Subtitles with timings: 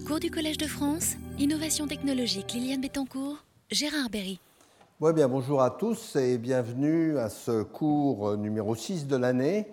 [0.00, 4.40] Cours du Collège de France, Innovation technologique, Liliane Bettencourt, Gérard Berry.
[5.00, 9.66] Ouais, bien, bonjour à tous et bienvenue à ce cours numéro 6 de l'année,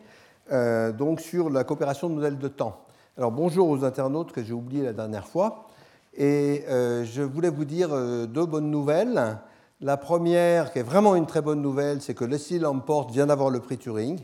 [0.52, 2.82] euh, donc sur la coopération de modèles de temps.
[3.18, 5.68] Alors bonjour aux internautes que j'ai oublié la dernière fois.
[6.18, 9.38] Et euh, je voulais vous dire euh, deux bonnes nouvelles.
[9.80, 13.50] La première, qui est vraiment une très bonne nouvelle, c'est que Leslie Lamport vient d'avoir
[13.50, 14.20] le prix Turing.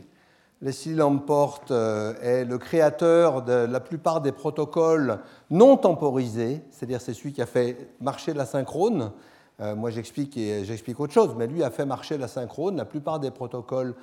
[0.65, 5.19] Leslie Lamport euh, est le créateur de la plupart des protocoles
[5.51, 9.11] non temporisés, c'est-à-dire c'est celui qui a fait marcher la synchrone.
[9.59, 10.39] moi j'explique,
[10.97, 13.93] autre chose, mais lui a fait marcher la synchrone, la plupart des protocoles,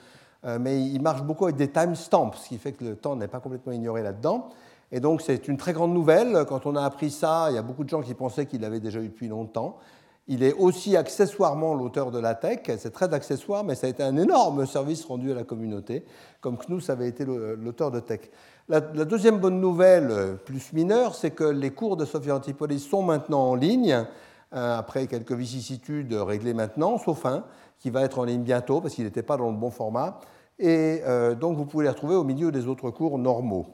[0.60, 3.40] mais il marche beaucoup avec des timestamps, ce qui fait que le temps n'est pas
[3.40, 4.48] complètement ignoré là-dedans.
[4.92, 6.44] Et donc c'est une très grande nouvelle.
[6.48, 8.78] Quand on a appris ça, il y a beaucoup de gens qui pensaient qu'il l'avait
[8.78, 9.78] déjà eu depuis longtemps.
[10.28, 14.04] Il est aussi accessoirement l'auteur de la tech, c'est très accessoire, mais ça a été
[14.04, 16.04] un énorme service rendu à la communauté,
[16.40, 18.30] comme Knus avait été l'auteur de tech.
[18.68, 23.50] La, deuxième bonne nouvelle, plus mineure, c'est que les cours de Sophia Antipolis sont maintenant
[23.50, 24.06] en ligne,
[24.54, 27.44] euh, après quelques vicissitudes réglées maintenant, sauf un,
[27.80, 30.20] qui va être en ligne bientôt, parce qu'il n'était pas dans le bon format.
[30.58, 33.66] Et euh, donc vous pouvez les retrouver au milieu des autres cours normaux.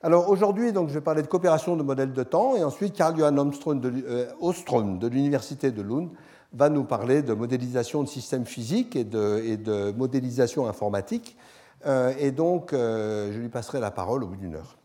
[0.00, 3.36] Alors aujourd'hui, donc, je vais parler de coopération de modèles de temps et ensuite Carl-Johan
[3.36, 6.10] Ostrom de, euh, de l'Université de Lund
[6.52, 11.36] va nous parler de modélisation de systèmes physiques et de, modélisation informatique.
[11.84, 14.76] Euh, et donc, euh, je lui passerai la parole au bout d'une heure.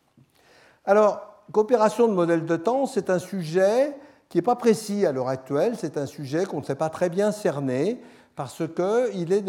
[0.84, 3.96] Alors, coopération de modèles de temps, c'est un sujet
[4.30, 7.10] qui n'est pas précis à l'heure actuelle, c'est un sujet qu'on ne sait pas très
[7.10, 8.02] bien cerner
[8.36, 9.46] parce qu'il est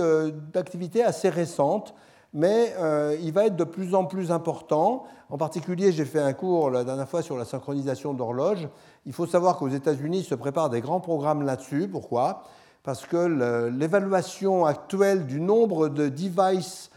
[0.53, 1.95] d'activité assez récente
[2.35, 5.05] mais euh, il va être de plus en plus important.
[5.31, 8.69] En particulier, j'ai fait un cours la dernière fois sur la synchronisation d'horloges.
[9.07, 11.89] Il faut savoir qu'aux États-Unis se préparent des grands programmes là-dessus.
[11.89, 12.43] Pourquoi?
[12.83, 16.91] Parce que l'évaluation actuelle du nombre de devices,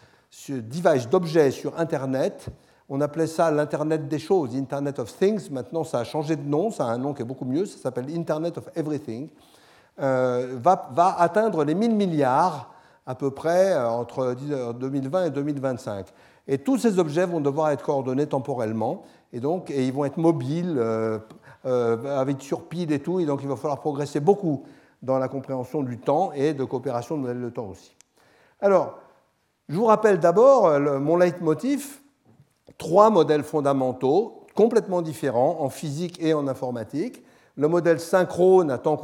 [1.10, 2.48] d'objets sur Internet,
[2.90, 5.52] on appelait ça l'Internet des choses, Internet of Things.
[5.52, 7.78] Maintenant, ça a changé de nom, ça a un nom qui est beaucoup mieux, ça
[7.78, 9.30] s'appelle Internet of Everything,
[10.02, 12.70] euh, va, va atteindre les 1000 milliards
[13.08, 14.36] à peu près euh, entre
[14.74, 16.08] 2020 et 2025.
[16.50, 19.04] Et tous ces objets vont devoir être coordonnés temporellement,
[19.34, 21.18] et donc ils vont être mobiles, euh,
[21.66, 24.64] euh, avec sur pile et tout, et donc il va falloir progresser beaucoup
[25.02, 27.96] dans la compréhension du temps et de coopération de modèles de temps aussi.
[28.60, 29.00] Alors,
[29.70, 32.00] je vous rappelle d'abord mon leitmotiv,
[32.78, 37.22] trois modèles fondamentaux complètement différents en physique et en informatique.
[37.58, 38.98] Le modèle synchrone à temps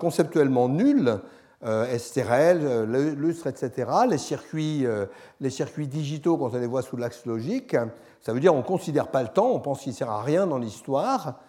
[0.00, 1.20] conceptuellement nul,
[1.64, 5.06] euh, STRL, euh, lustre, etc., les circuits, euh,
[5.40, 7.76] les circuits digitaux quand on les voit sous l'axe logique,
[8.20, 10.22] ça veut dire qu'on ne considère pas le temps, on pense qu'il ne sert à
[10.22, 11.40] rien dans l'histoire.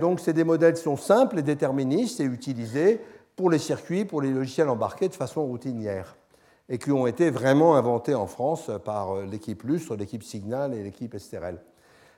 [0.00, 3.00] Donc c'est des modèles qui sont simples et déterministes et utilisés
[3.36, 6.16] pour les circuits, pour les logiciels embarqués de façon routinière
[6.68, 11.16] et qui ont été vraiment inventés en France par l'équipe Lustre, l'équipe Signal et l'équipe
[11.16, 11.60] STRL.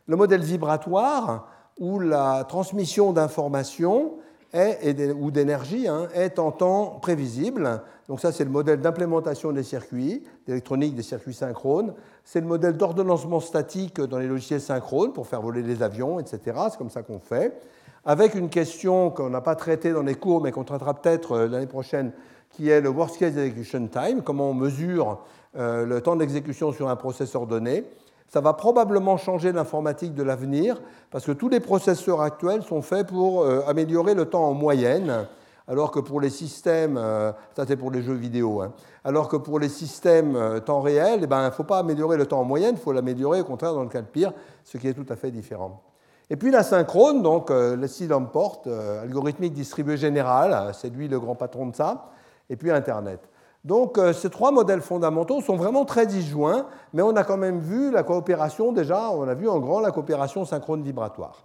[0.06, 1.47] Le modèle vibratoire,
[1.79, 4.15] où la transmission d'informations
[4.55, 7.83] ou d'énergie hein, est en temps prévisible.
[8.09, 11.95] Donc ça, c'est le modèle d'implémentation des circuits, d'électronique des circuits synchrones.
[12.25, 16.41] C'est le modèle d'ordonnancement statique dans les logiciels synchrones pour faire voler les avions, etc.
[16.71, 17.59] C'est comme ça qu'on fait.
[18.05, 21.49] Avec une question qu'on n'a pas traitée dans les cours, mais qu'on traitera peut-être euh,
[21.49, 22.12] l'année prochaine,
[22.51, 25.21] qui est le Worst Case Execution Time, comment on mesure
[25.57, 27.85] euh, le temps d'exécution sur un processeur donné.
[28.32, 33.06] Ça va probablement changer l'informatique de l'avenir parce que tous les processeurs actuels sont faits
[33.06, 35.26] pour euh, améliorer le temps en moyenne,
[35.69, 38.72] alors que pour les systèmes, euh, ça c'est pour les jeux vidéo, hein,
[39.04, 42.16] alors que pour les systèmes euh, temps réel, eh ben, il ne faut pas améliorer
[42.16, 44.32] le temps en moyenne, il faut l'améliorer au contraire dans le cas de pire,
[44.64, 45.82] ce qui est tout à fait différent.
[46.31, 48.62] Et puis la synchrone, donc Leslie Lamport,
[49.03, 52.09] algorithmique distribué général, c'est lui le grand patron de ça,
[52.49, 53.20] et puis Internet.
[53.65, 57.61] Donc euh, ces trois modèles fondamentaux sont vraiment très disjoints, mais on a quand même
[57.61, 61.45] vu la coopération déjà, on a vu en grand la coopération synchrone vibratoire.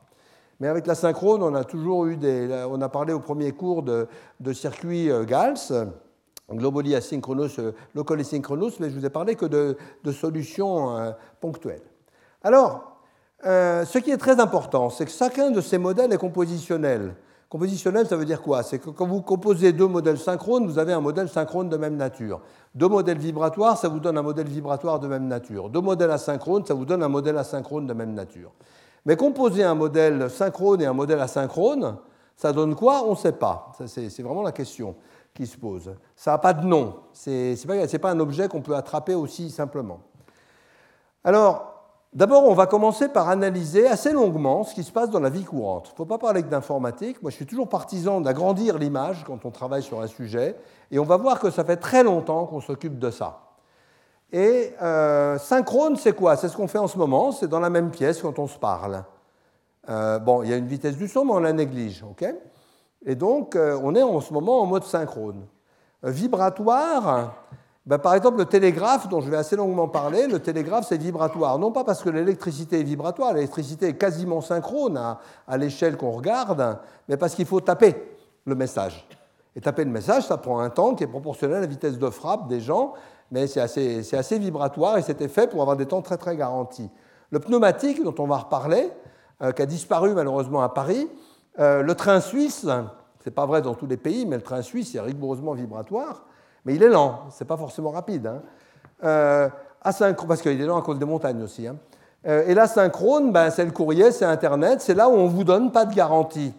[0.59, 2.65] Mais avec la synchrone, on a toujours eu des.
[2.67, 4.07] On a parlé au premier cours de,
[4.53, 5.71] circuits euh, GALS,
[6.51, 9.77] globally asynchronous, euh, locally synchronous, mais je vous ai parlé que de,
[10.11, 11.83] solutions ponctuelles.
[12.43, 12.97] Alors,
[13.43, 17.13] ce qui est très important, c'est que chacun de ces modèles est compositionnel.
[17.49, 18.61] Compositionnel, ça veut dire quoi?
[18.61, 21.95] C'est que quand vous composez deux modèles synchrones, vous avez un modèle synchrone de même
[21.95, 22.41] nature.
[22.75, 25.69] Deux modèles vibratoires, ça vous donne un modèle vibratoire de même nature.
[25.69, 28.51] Deux modèles asynchrones, ça vous donne un modèle asynchrone de même nature.
[29.05, 31.97] Mais composer un modèle synchrone et un modèle asynchrone,
[32.35, 33.05] ça donne quoi?
[33.05, 33.71] On ne sait pas.
[33.85, 34.95] C'est vraiment la question
[35.33, 35.95] qui se pose.
[36.17, 36.95] Ça n'a pas de nom.
[37.13, 40.01] Ce n'est pas, pas un objet qu'on peut attraper aussi simplement.
[41.23, 41.76] Alors,
[42.17, 45.43] D'abord, on va commencer par analyser assez longuement ce qui se passe dans la vie
[45.43, 45.89] courante.
[45.89, 47.21] Il ne faut pas parler que d'informatique.
[47.21, 50.55] Moi, je suis toujours partisan d'agrandir l'image quand on travaille sur un sujet.
[50.89, 53.41] Et on va voir que ça fait très longtemps qu'on s'occupe de ça.
[54.33, 56.35] Et euh, synchrone, c'est quoi?
[56.37, 57.31] C'est ce qu'on fait en ce moment.
[57.31, 59.03] C'est dans la même pièce quand on se parle.
[59.87, 62.01] Euh, bon, il y a une vitesse du son, mais on la néglige.
[62.01, 62.25] ok?
[63.05, 65.45] Et donc, euh, on est en ce moment en mode synchrone.
[66.01, 67.35] vibratoire,
[67.87, 71.57] ben, par exemple, le télégraphe, dont je vais assez longuement parler, le télégraphe, c'est vibratoire.
[71.57, 74.97] Non pas parce que l'électricité est vibratoire, l'électricité est quasiment synchrone
[75.47, 77.95] à, l'échelle qu'on regarde, mais parce qu'il faut taper
[78.45, 79.07] le message.
[79.55, 82.09] Et taper le message, ça prend un temps qui est proportionnel à la vitesse de
[82.09, 82.91] frappe des gens,
[83.31, 86.89] mais c'est assez, assez, vibratoire et c'était fait pour avoir des temps très très garantis.
[87.31, 88.91] Le pneumatique, dont on va reparler,
[89.41, 91.07] euh, qui a disparu malheureusement à Paris,
[91.59, 92.69] euh, le train suisse, ce
[93.25, 96.25] n'est pas vrai dans tous les pays, mais le train suisse est rigoureusement vibratoire,
[96.65, 98.27] mais il est lent, ce n'est pas forcément rapide.
[98.27, 98.41] Hein.
[99.03, 99.49] Euh,
[99.81, 101.67] parce qu'il est lent à cause des montagnes aussi.
[101.67, 101.77] Hein.
[102.25, 105.43] Euh, et l'asynchrone, ben, c'est le courrier, c'est Internet, c'est là où on ne vous
[105.43, 106.53] donne pas de garantie.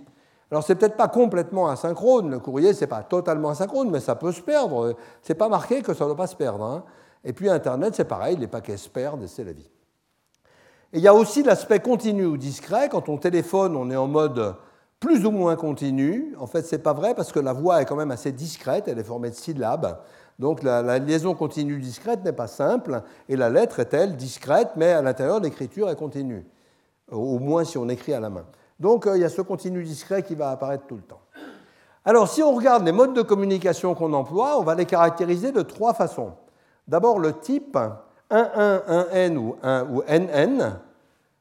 [0.51, 4.33] Alors c'est peut-être pas complètement asynchrone, le courrier c'est pas totalement asynchrone, mais ça peut
[4.33, 4.95] se perdre.
[5.23, 6.65] C'est pas marqué que ça ne doit pas se perdre.
[6.65, 6.85] Hein.
[7.23, 9.71] Et puis Internet c'est pareil, les paquets se perdent et c'est la vie.
[10.95, 12.89] Et il y a aussi l'aspect continu ou discret.
[12.89, 14.55] Quand on téléphone, on est en mode
[15.01, 16.35] plus ou moins continu.
[16.39, 18.89] En fait, ce n'est pas vrai parce que la voix est quand même assez discrète,
[18.89, 19.99] elle est formée de syllabes.
[20.39, 24.93] Donc la, liaison continue discrète n'est pas simple, et la lettre est, elle, discrète, mais
[24.93, 26.47] à l'intérieur, l'écriture est continue,
[27.11, 28.45] au moins si on écrit à la main.
[28.79, 31.21] Donc euh, il y a ce continu discret qui va apparaître tout le temps.
[32.05, 35.63] Alors si on regarde les modes de communication qu'on emploie, on va les caractériser de
[35.63, 36.33] trois façons.
[36.87, 37.77] D'abord le type
[38.31, 40.79] 1.1, 1N ou, 1, ou NN,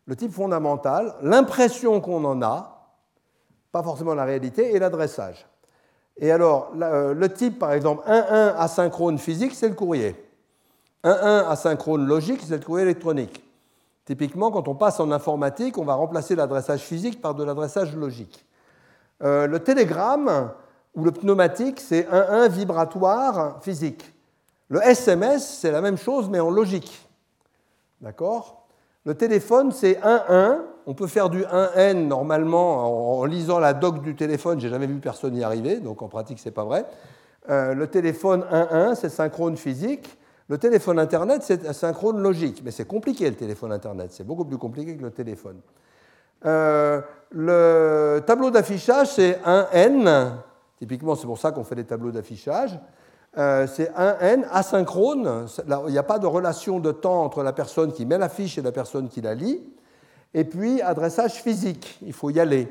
[0.07, 2.76] le type fondamental, l'impression qu'on en a,
[3.77, 5.45] pas forcément la réalité, et l'adressage.
[6.17, 10.15] Et alors, euh, le type, par exemple, 1-1 asynchrone physique, c'est le courrier.
[11.03, 13.43] 1-1 asynchrone logique, c'est le courrier électronique.
[14.03, 18.43] Typiquement, quand on passe en informatique, on va remplacer l'adressage physique par de l'adressage logique.
[19.21, 20.49] Euh, le télégramme
[20.95, 24.11] ou le pneumatique, c'est 1-1 vibratoire physique.
[24.69, 27.07] Le SMS, c'est la même chose, mais en logique.
[28.01, 28.65] D'accord?
[29.05, 34.15] Le téléphone, c'est 1-1 on peut faire du 1N normalement en, lisant la doc du
[34.15, 34.59] téléphone.
[34.61, 36.85] J'ai jamais vu personne y arriver, donc en pratique, c'est pas vrai.
[37.49, 40.17] Euh, le téléphone 1-1, c'est synchrone physique.
[40.47, 42.61] Le téléphone Internet, c'est synchrone logique.
[42.63, 44.11] Mais c'est compliqué le téléphone Internet.
[44.11, 45.59] C'est beaucoup plus compliqué que le téléphone.
[46.45, 47.01] Euh,
[47.31, 50.31] le tableau d'affichage, c'est 1N.
[50.79, 52.79] Typiquement, c'est pour ça qu'on fait des tableaux d'affichage.
[53.37, 55.47] Euh, c'est 1N asynchrone.
[55.87, 58.61] Il n'y a pas de relation de temps entre la personne qui met l'affiche et
[58.61, 59.61] la personne qui la lit.
[60.33, 62.67] Et puis, adressage physique, il faut y aller.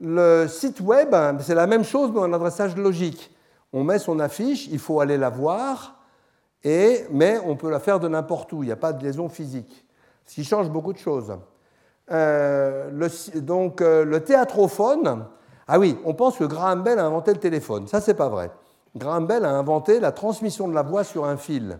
[0.00, 3.30] Le site web, c'est la même chose, mais en adressage logique.
[3.72, 6.00] On met son affiche, il faut aller la voir,
[6.64, 9.28] et, mais on peut la faire de n'importe où, il n'y a pas de liaison
[9.28, 9.86] physique,
[10.26, 11.32] ce qui change beaucoup de choses.
[12.10, 15.26] Euh, le, donc, euh, le théâtrophone,
[15.68, 17.86] ah oui, on pense que Graham Bell a inventé le téléphone.
[17.86, 18.50] Ça, c'est pas vrai.
[18.96, 21.78] Graham Bell a inventé la transmission de la voix sur un fil.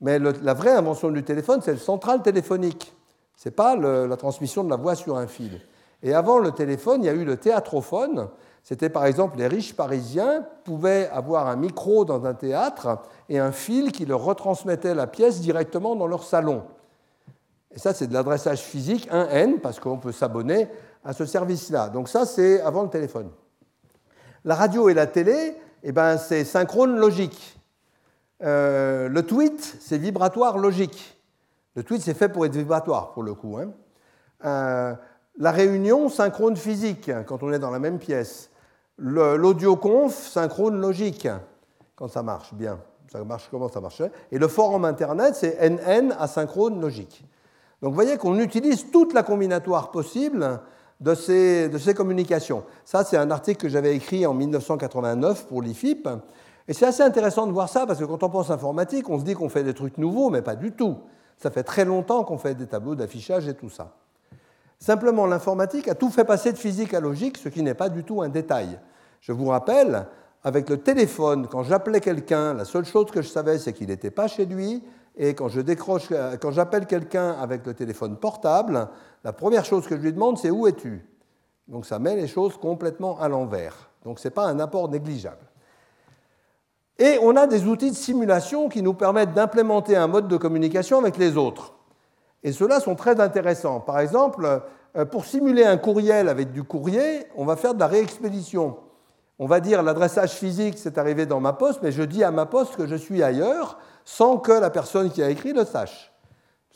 [0.00, 2.92] Mais la vraie invention du téléphone, c'est le central téléphonique.
[3.38, 5.60] Ce n'est pas la transmission de la voix sur un fil.
[6.02, 8.28] Et avant le téléphone, il y a eu le théâtrophone.
[8.64, 12.98] C'était par exemple les riches parisiens pouvaient avoir un micro dans un théâtre
[13.28, 16.64] et un fil qui leur retransmettait la pièce directement dans leur salon.
[17.70, 20.68] Et ça, c'est de l'adressage physique, 1N, parce qu'on peut s'abonner
[21.04, 21.90] à ce service-là.
[21.90, 23.30] Donc ça, c'est avant le téléphone.
[24.44, 25.54] La radio et la télé,
[25.84, 27.56] eh ben, c'est synchrone logique.
[28.42, 31.17] Euh, le tweet, c'est vibratoire logique.
[31.78, 33.56] Le tweet, c'est fait pour être vibratoire, pour le coup.
[33.56, 33.70] Hein.
[34.44, 34.96] Euh,
[35.38, 38.50] la réunion, synchrone physique, quand on est dans la même pièce.
[38.98, 41.28] L'audioconf, synchrone logique,
[41.94, 42.80] quand ça marche bien.
[43.12, 47.24] Ça marche comment ça marche Et le forum Internet, c'est NN asynchrone logique.
[47.80, 50.58] Donc vous voyez qu'on utilise toute la combinatoire possible
[50.98, 52.64] de ces communications.
[52.84, 56.08] Ça, c'est un article que j'avais écrit en 1989 pour l'IFIP.
[56.66, 59.24] Et c'est assez intéressant de voir ça, parce que quand on pense informatique, on se
[59.24, 60.96] dit qu'on fait des trucs nouveaux, mais pas du tout.
[61.38, 63.94] Ça fait très longtemps qu'on fait des tableaux d'affichage et tout ça.
[64.78, 68.04] Simplement, l'informatique a tout fait passer de physique à logique, ce qui n'est pas du
[68.04, 68.78] tout un détail.
[69.20, 70.06] Je vous rappelle,
[70.44, 74.10] avec le téléphone, quand j'appelais quelqu'un, la seule chose que je savais, c'est qu'il n'était
[74.10, 74.84] pas chez lui.
[75.16, 76.08] Et quand je décroche,
[76.40, 78.88] quand j'appelle quelqu'un avec le téléphone portable,
[79.24, 81.04] la première chose que je lui demande, c'est où es-tu?
[81.66, 83.90] Donc ça met les choses complètement à l'envers.
[84.04, 85.47] Donc ce n'est pas un apport négligeable.
[86.98, 90.98] Et on a des outils de simulation qui nous permettent d'implémenter un mode de communication
[90.98, 91.74] avec les autres.
[92.42, 93.80] Et ceux-là sont très intéressants.
[93.80, 94.62] Par exemple,
[94.96, 98.76] euh, pour simuler un courriel avec du courrier, on va faire de la réexpédition.
[99.38, 102.46] On va dire l'adressage physique, c'est arrivé dans ma poste, mais je dis à ma
[102.46, 106.12] poste que je suis ailleurs sans que la personne qui a écrit le sache.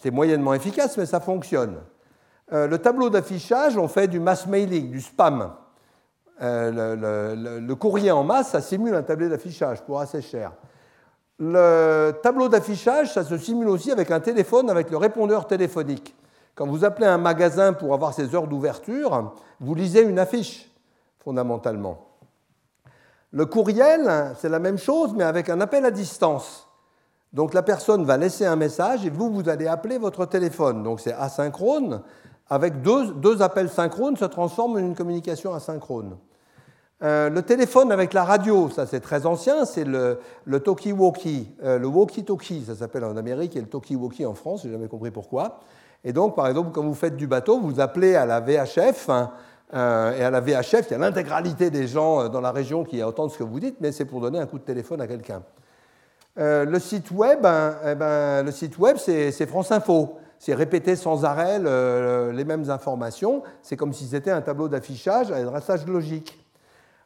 [0.00, 1.78] C'est moyennement efficace, mais ça fonctionne.
[2.52, 5.52] Euh, le tableau d'affichage, on fait du mass mailing, du spam.
[6.42, 10.52] Euh, le, courrier en masse, ça simule un tableau d'affichage pour assez cher.
[11.38, 16.16] Le tableau d'affichage, ça se simule aussi avec un téléphone, avec le répondeur téléphonique.
[16.54, 20.70] Quand vous appelez un magasin pour avoir ses heures d'ouverture, vous lisez une affiche,
[21.20, 22.08] fondamentalement.
[23.30, 26.68] Le courriel, c'est la même chose, mais avec un appel à distance.
[27.32, 30.82] Donc la personne va laisser un message et vous, vous allez appeler votre téléphone.
[30.82, 32.02] Donc c'est asynchrone.
[32.50, 36.18] Avec deux, appels synchrones, se transforme en une communication asynchrone.
[37.02, 41.78] Euh, le téléphone avec la radio, ça c'est très ancien, c'est le, le talkie-walkie, euh,
[41.78, 45.58] le walkie-talkie, ça s'appelle en Amérique, et le talkie-walkie en France, j'ai jamais compris pourquoi.
[46.04, 49.32] Et donc, par exemple, quand vous faites du bateau, vous appelez à la VHF, hein,
[49.74, 53.02] euh, et à la VHF, il y a l'intégralité des gens dans la région qui
[53.02, 55.42] entendent ce que vous dites, mais c'est pour donner un coup de téléphone à quelqu'un.
[56.36, 60.18] le site web, hein, eh ben, le site web, c'est France Info.
[60.38, 61.60] C'est répéter sans arrêt
[62.32, 63.44] les mêmes informations.
[63.62, 66.41] C'est comme si c'était un tableau d'affichage à adressage logique.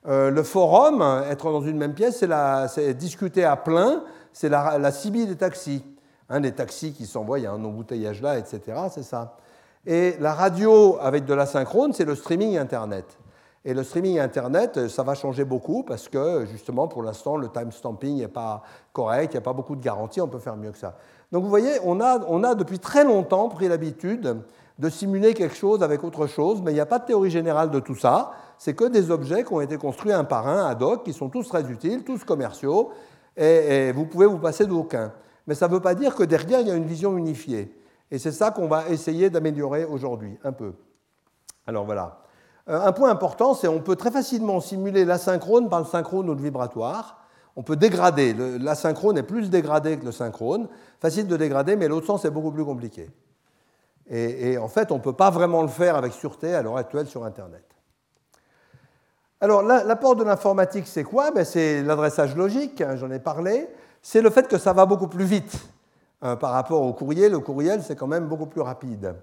[0.08, 2.24] Euh, le forum, être dans une même pièce,
[2.68, 5.84] c'est discuter à plein, c'est la, la des taxis.
[6.28, 8.60] Hein, les taxis qui s'envoient, il y a un embouteillage là, etc.
[8.90, 9.36] C'est ça.
[9.84, 13.18] Et la radio avec de la synchrone, c'est le streaming Internet.
[13.64, 18.18] Et le streaming Internet, ça va changer beaucoup parce que justement, pour l'instant, le timestamping
[18.18, 20.78] n'est pas correct, il n'y a pas beaucoup de garanties, on peut faire mieux que
[20.78, 20.96] ça.
[21.32, 24.42] Donc vous voyez, on a depuis très longtemps pris l'habitude
[24.78, 27.70] de simuler quelque chose avec autre chose, mais il n'y a pas de théorie générale
[27.70, 30.82] de tout ça c'est que des objets qui ont été construits un par un, ad
[30.82, 32.90] hoc, qui sont tous très utiles, tous commerciaux,
[33.36, 35.12] et, vous pouvez vous passer d'aucun.
[35.46, 37.76] Mais ça ne veut pas dire que derrière, il y a une vision unifiée.
[38.10, 40.72] Et c'est ça qu'on va essayer d'améliorer aujourd'hui, un peu.
[41.66, 42.22] Alors voilà.
[42.68, 46.34] Euh, un point important, c'est qu'on peut très facilement simuler l'asynchrone par le synchrone ou
[46.34, 47.18] le vibratoire.
[47.56, 48.34] On peut dégrader.
[48.58, 50.68] L'asynchrone est plus dégradé que le synchrone.
[51.00, 53.08] Facile de dégrader, mais l'autre sens est beaucoup plus compliqué.
[54.08, 57.08] Et en fait, on ne peut pas vraiment le faire avec sûreté à l'heure actuelle
[57.08, 57.66] sur Internet.
[59.38, 61.30] Alors, l'apport de l'informatique, c'est quoi?
[61.30, 63.68] Ben, C'est l'adressage logique, hein, j'en ai parlé.
[64.00, 65.58] C'est le fait que ça va beaucoup plus vite
[66.22, 67.32] hein, par rapport au courriel.
[67.32, 69.14] Le courriel, c'est quand même beaucoup plus rapide.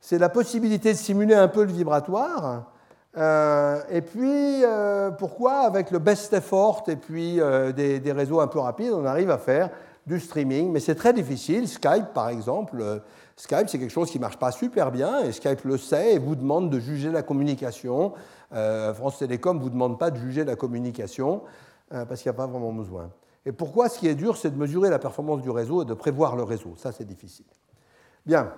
[0.00, 2.72] C'est la possibilité de simuler un peu le vibratoire.
[3.18, 8.46] Euh, et puis, euh, pourquoi, avec le best effort et puis euh, des, réseaux un
[8.46, 9.68] peu rapides, on arrive à faire
[10.06, 11.68] du streaming Mais c'est très difficile.
[11.68, 13.02] Skype, par exemple,
[13.40, 16.18] Skype, c'est quelque chose qui ne marche pas super bien, et Skype le sait et
[16.18, 18.12] vous demande de juger la communication
[18.52, 21.42] euh, France Télécom ne vous demande pas de juger la communication
[21.94, 23.10] euh, parce qu'il n'y a pas vraiment besoin.
[23.46, 25.94] Et pourquoi ce qui est dur, c'est de mesurer la performance du réseau et de
[25.94, 26.74] prévoir le réseau.
[26.76, 27.46] Ça, c'est difficile.
[28.26, 28.52] Bien.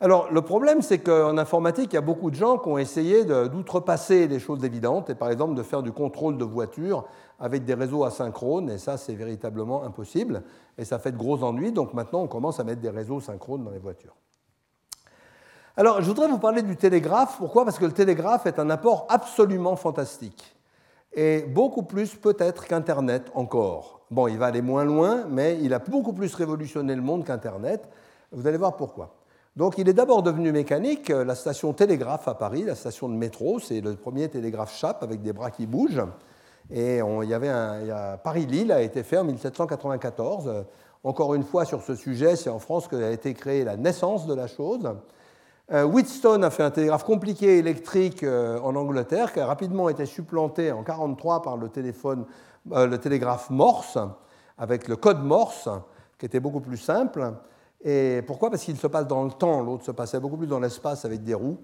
[0.00, 3.24] Alors, le problème, c'est qu'en informatique, il y a beaucoup de gens qui ont essayé
[3.24, 7.04] d'outrepasser les choses évidentes, et par exemple de faire du contrôle de voiture
[7.40, 10.42] avec des réseaux asynchrones, et ça, c'est véritablement impossible,
[10.76, 13.64] et ça fait de gros ennuis, donc maintenant, on commence à mettre des réseaux synchrones
[13.64, 14.14] dans les voitures.
[15.78, 17.36] Alors, je voudrais vous parler du télégraphe.
[17.36, 17.64] Pourquoi?
[17.64, 20.56] Parce que le télégraphe est un apport absolument fantastique.
[21.12, 24.00] Et beaucoup plus peut-être qu'Internet encore.
[24.10, 27.86] Bon, il va aller moins loin, mais il a beaucoup plus révolutionné le monde qu'Internet.
[28.32, 29.16] Vous allez voir pourquoi.
[29.56, 31.08] Donc, il est d'abord devenu mécanique.
[31.08, 35.22] La station télégraphe à Paris, la station de métro, c'est le premier télégraphe chape avec
[35.22, 36.04] des bras qui bougent.
[36.70, 37.52] Et y avait
[38.22, 40.66] Paris-Lille a été fait en 1794.
[41.04, 44.34] Encore une fois, sur ce sujet, c'est en France qu'a été créée la naissance de
[44.34, 44.90] la chose.
[45.72, 50.06] Euh, Wheatstone a fait un télégraphe compliqué électrique euh, en Angleterre qui a rapidement été
[50.06, 52.24] supplanté en 1943 par le, téléphone,
[52.72, 53.98] euh, le télégraphe Morse,
[54.58, 55.68] avec le code Morse,
[56.18, 57.32] qui était beaucoup plus simple.
[57.88, 58.50] Et pourquoi?
[58.50, 61.22] Parce qu'il se passe dans le temps, l'autre se passait beaucoup plus dans l'espace avec
[61.22, 61.58] des roues.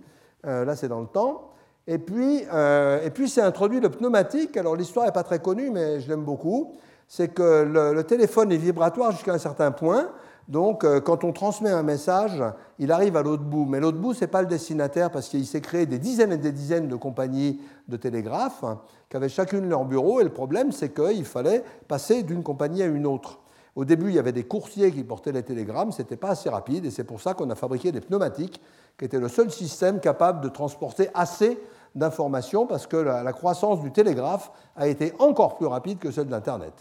[0.44, 1.50] là, c'est dans le temps.
[1.88, 4.56] Et puis, et puis c'est introduit le pneumatique.
[4.56, 6.74] Alors l'histoire n'est pas très connue, mais je l'aime beaucoup.
[7.08, 10.10] C'est que le téléphone est vibratoire jusqu'à un certain point.
[10.48, 12.42] Donc, euh, quand on transmet un message,
[12.78, 13.64] il arrive à l'autre bout.
[13.64, 16.36] Mais l'autre bout, ce n'est pas le destinataire parce qu'il s'est créé des dizaines et
[16.36, 18.64] des dizaines de compagnies de télégraphes
[19.08, 20.20] qui avaient chacune leur bureau.
[20.20, 23.38] Et le problème, c'est qu'il fallait passer d'une compagnie à une autre.
[23.74, 26.50] Au début, il y avait des coursiers qui portaient les télégrammes, ce n'était pas assez
[26.50, 28.60] rapide, et c'est pour ça qu'on a fabriqué des pneumatiques,
[28.98, 31.58] qui étaient le seul système capable de transporter assez
[31.94, 36.30] d'informations, parce que la croissance du télégraphe a été encore plus rapide que celle de
[36.30, 36.72] l'Internet.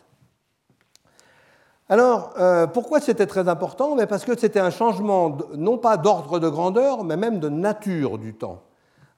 [1.91, 3.97] Alors, euh, pourquoi c'était très important?
[4.07, 8.33] Parce que c'était un changement, non pas d'ordre de grandeur, mais même de nature du
[8.33, 8.61] temps.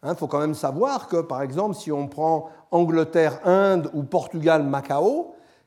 [0.01, 4.01] Il hein, faut quand même savoir que, par exemple, si on prend Angleterre, Inde ou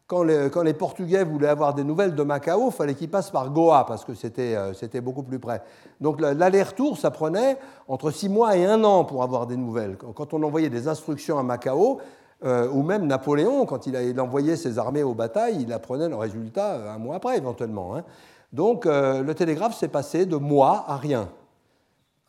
[0.08, 3.84] Quand les, Portugais voulaient avoir des nouvelles de Macao, il fallait qu'ils passent par Goa
[3.86, 5.62] parce que c'était euh, beaucoup plus près.
[6.00, 7.58] Donc l'aller-retour, ça prenait
[7.88, 9.96] entre six mois et un an pour avoir des nouvelles.
[9.96, 12.00] Quand on envoyait des instructions à Macao,
[12.44, 16.74] euh, ou même Napoléon, quand il, envoyait ses armées aux batailles, il apprenait le résultat
[16.74, 17.96] euh, un mois après éventuellement.
[17.96, 18.04] Hein.
[18.52, 21.28] Donc le télégraphe s'est passé de mois à rien,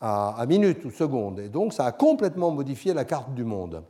[0.00, 1.38] à, minutes ou secondes.
[1.38, 3.84] Et donc ça a complètement modifié la carte du monde.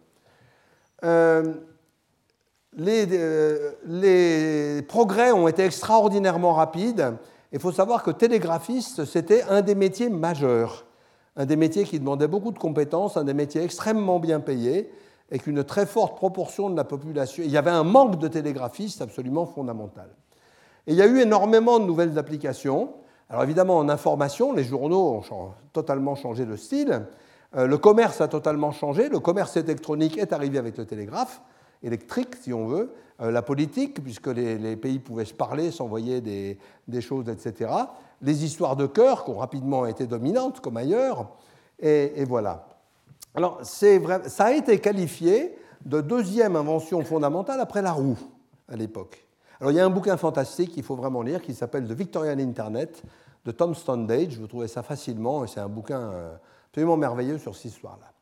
[2.77, 3.07] Les,
[4.83, 7.15] progrès ont été extraordinairement rapides
[7.53, 10.87] Il faut savoir que télégraphiste, c'était un des métiers majeurs,
[11.37, 14.91] un des métiers qui demandait beaucoup de compétences, un des métiers extrêmement bien payés,
[15.31, 17.43] et qu'une très forte proportion de la population.
[17.45, 20.09] Il y avait un manque de télégraphistes absolument fondamental.
[20.87, 22.95] Et il y a eu énormément de nouvelles applications.
[23.29, 27.03] Alors évidemment, en information, les journaux ont totalement changé de style.
[27.57, 29.11] Euh, le commerce a totalement changé.
[29.11, 31.43] Le commerce électronique est arrivé avec le télégraphe,
[31.83, 32.93] électrique si on veut.
[33.21, 37.71] Euh, la politique, puisque les, pays pouvaient se parler, s'envoyer des, choses, etc.
[38.23, 41.29] Les histoires de cœur, qui ont rapidement été dominantes, comme ailleurs.
[41.81, 42.69] Et, voilà.
[43.35, 43.61] Alors,
[44.01, 48.19] vrai, ça a été qualifié de deuxième invention fondamentale après la roue,
[48.69, 49.25] à l'époque.
[49.61, 52.39] Alors, il y a un bouquin fantastique qu'il faut vraiment lire qui s'appelle The Victorian
[52.39, 53.03] Internet
[53.45, 54.39] de Tom Standage.
[54.39, 56.37] Vous trouvez ça facilement, et c'est un bouquin euh,
[56.71, 58.13] absolument merveilleux sur cette histoire-là.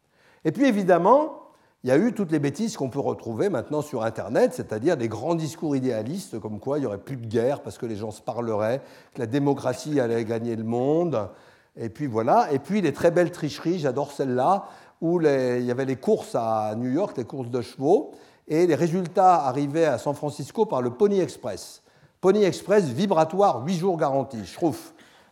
[0.42, 1.45] Et puis, évidemment,
[1.86, 5.06] il y a eu toutes les bêtises qu'on peut retrouver maintenant sur Internet, c'est-à-dire des
[5.06, 8.10] grands discours idéalistes comme quoi il n'y aurait plus de guerre parce que les gens
[8.10, 8.82] se parleraient,
[9.14, 11.28] que la démocratie allait gagner le monde.
[11.76, 12.48] Et puis voilà.
[12.50, 14.64] Et puis les très belles tricheries, j'adore celle-là,
[15.00, 18.10] où il y avait les courses à New York, les courses de chevaux,
[18.48, 21.84] et les résultats arrivaient à San Francisco par le Pony Express.
[22.20, 24.44] Pony Express vibratoire, 8 jours garantis.
[24.44, 24.58] Je.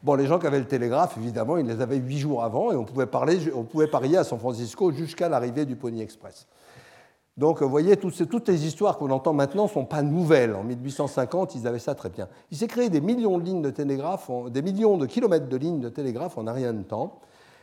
[0.05, 2.77] Bon, les gens qui avaient le télégraphe, évidemment, ils les avaient huit jours avant et
[2.77, 6.47] on pouvait, parler, on pouvait parier à San Francisco jusqu'à l'arrivée du Pony Express.
[7.39, 10.55] Donc, vous voyez, toutes, toutes les histoires qu'on entend maintenant ne sont pas nouvelles.
[10.55, 12.29] En 1850, ils avaient ça très bien.
[12.51, 15.81] Il s'est créé des millions de lignes de télégraphe, des millions de kilomètres de lignes
[15.81, 17.21] de télégraphe en un rien de temps.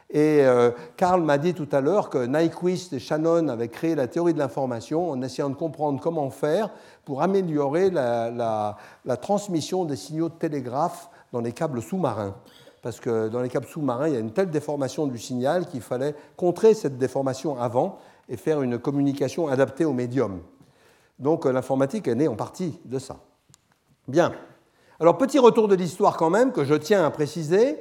[0.10, 4.08] Et euh, Karl m'a dit tout à l'heure que Nyquist et Shannon avaient créé la
[4.08, 6.72] théorie de l'information en essayant de comprendre comment faire
[7.06, 8.76] pour améliorer la
[9.22, 12.36] transmission des signaux de télégraphe dans les câbles sous-marins.
[12.82, 15.82] Parce que dans les câbles sous-marins, il y a une telle déformation du signal qu'il
[15.82, 20.42] fallait contrer cette déformation avant et faire une communication adaptée au médium.
[21.20, 23.18] Donc euh, l'informatique est née en partie de ça.
[24.08, 24.34] Bien.
[25.00, 27.78] Alors petit retour de l'histoire quand même que je tiens à préciser.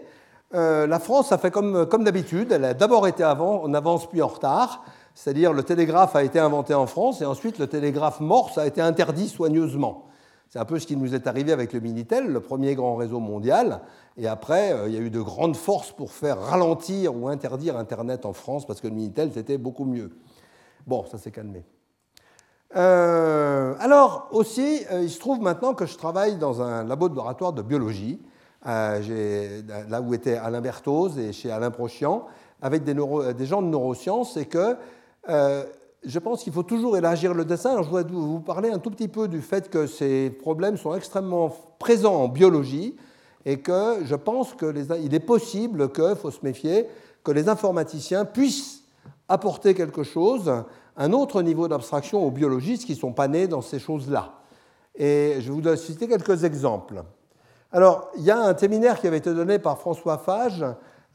[0.54, 2.52] Euh, la France a fait comme, comme d'habitude.
[2.52, 4.84] Elle a d'abord été avant, en avance puis en retard.
[5.14, 8.80] C'est-à-dire le télégraphe a été inventé en France et ensuite le télégraphe morse a été
[8.80, 10.09] interdit soigneusement.
[10.50, 13.20] C'est un peu ce qui nous est arrivé avec le Minitel, le premier grand réseau
[13.20, 13.82] mondial.
[14.16, 17.76] Et après, euh, il y a eu de grandes forces pour faire ralentir ou interdire
[17.76, 20.10] Internet en France parce que le Minitel, c'était beaucoup mieux.
[20.88, 21.64] Bon, ça s'est calmé.
[22.74, 27.62] Euh, alors aussi, euh, il se trouve maintenant que je travaille dans un laboratoire de
[27.62, 28.20] biologie,
[28.64, 32.26] là où était Alain Berthoz et chez Alain Prochian,
[32.60, 34.76] avec des, des gens de neurosciences, et que
[36.04, 37.72] je pense qu'il faut toujours élargir le dessin.
[37.72, 40.94] Alors, je voudrais vous parler un tout petit peu du fait que ces problèmes sont
[40.94, 42.96] extrêmement présents en biologie
[43.44, 46.86] et que je pense qu'il est possible que, faut se méfier,
[47.22, 48.84] que les informaticiens puissent
[49.28, 50.52] apporter quelque chose,
[50.96, 54.34] un autre niveau d'abstraction aux biologistes qui ne sont pas nés dans ces choses-là.
[54.94, 57.02] Et je vous citer quelques exemples.
[57.72, 60.64] Alors, il y a un séminaire qui avait été donné par François Fage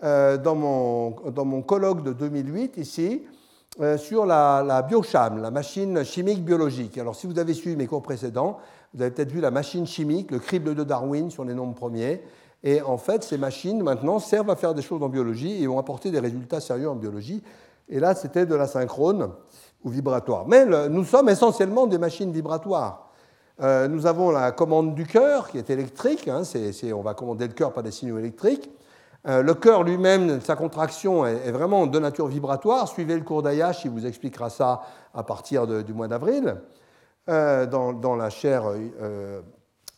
[0.04, 3.24] euh, dans, mon, colloque de 2008 ici,
[3.98, 6.98] sur la, biocham, la machine chimique biologique.
[6.98, 8.58] Alors, si vous avez suivi mes cours précédents,
[8.94, 12.22] vous avez peut-être vu la machine chimique, le crible de Darwin sur les nombres premiers.
[12.64, 15.78] Et en fait, ces machines, maintenant, servent à faire des choses en biologie et ont
[15.78, 17.44] apporté des résultats sérieux en biologie.
[17.90, 19.30] Et là, c'était de la synchrone
[19.84, 20.48] ou vibratoire.
[20.48, 23.10] Mais nous sommes essentiellement des machines vibratoires.
[23.62, 26.28] Euh, nous avons la commande du cœur, qui est électrique.
[26.28, 26.42] Hein,
[26.94, 28.70] on va commander le cœur par des signaux électriques.
[29.28, 32.88] Euh, le cœur lui-même, sa contraction est, vraiment de nature vibratoire.
[32.88, 34.82] Suivez le cours d'Ayash, il vous expliquera ça
[35.14, 36.58] à partir du mois d'avril,
[37.30, 39.42] euh, dans, la chaire euh,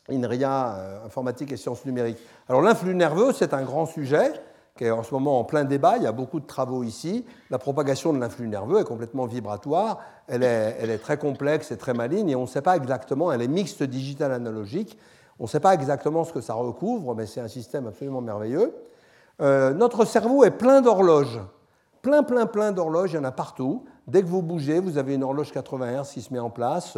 [0.09, 2.19] INRIA, informatique et sciences numériques.
[2.47, 4.31] Alors l'influx nerveux, c'est un grand sujet
[4.77, 5.97] qui est en ce moment en plein débat.
[5.97, 7.25] Il y a beaucoup de travaux ici.
[7.49, 9.99] La propagation de l'influx nerveux est complètement vibratoire.
[10.27, 13.33] Elle est, elle est, très complexe et très maligne et on ne sait pas exactement.
[13.33, 14.97] Elle est mixte digital analogique.
[15.39, 18.71] On ne sait pas exactement ce que ça recouvre, mais c'est un système absolument merveilleux.
[19.41, 21.39] Euh, notre cerveau est plein d'horloges.
[22.01, 23.83] Plein, plein, plein d'horloges, il y en a partout.
[24.07, 26.97] Dès que vous bougez, vous avez une horloge 80 Hz qui se met en place.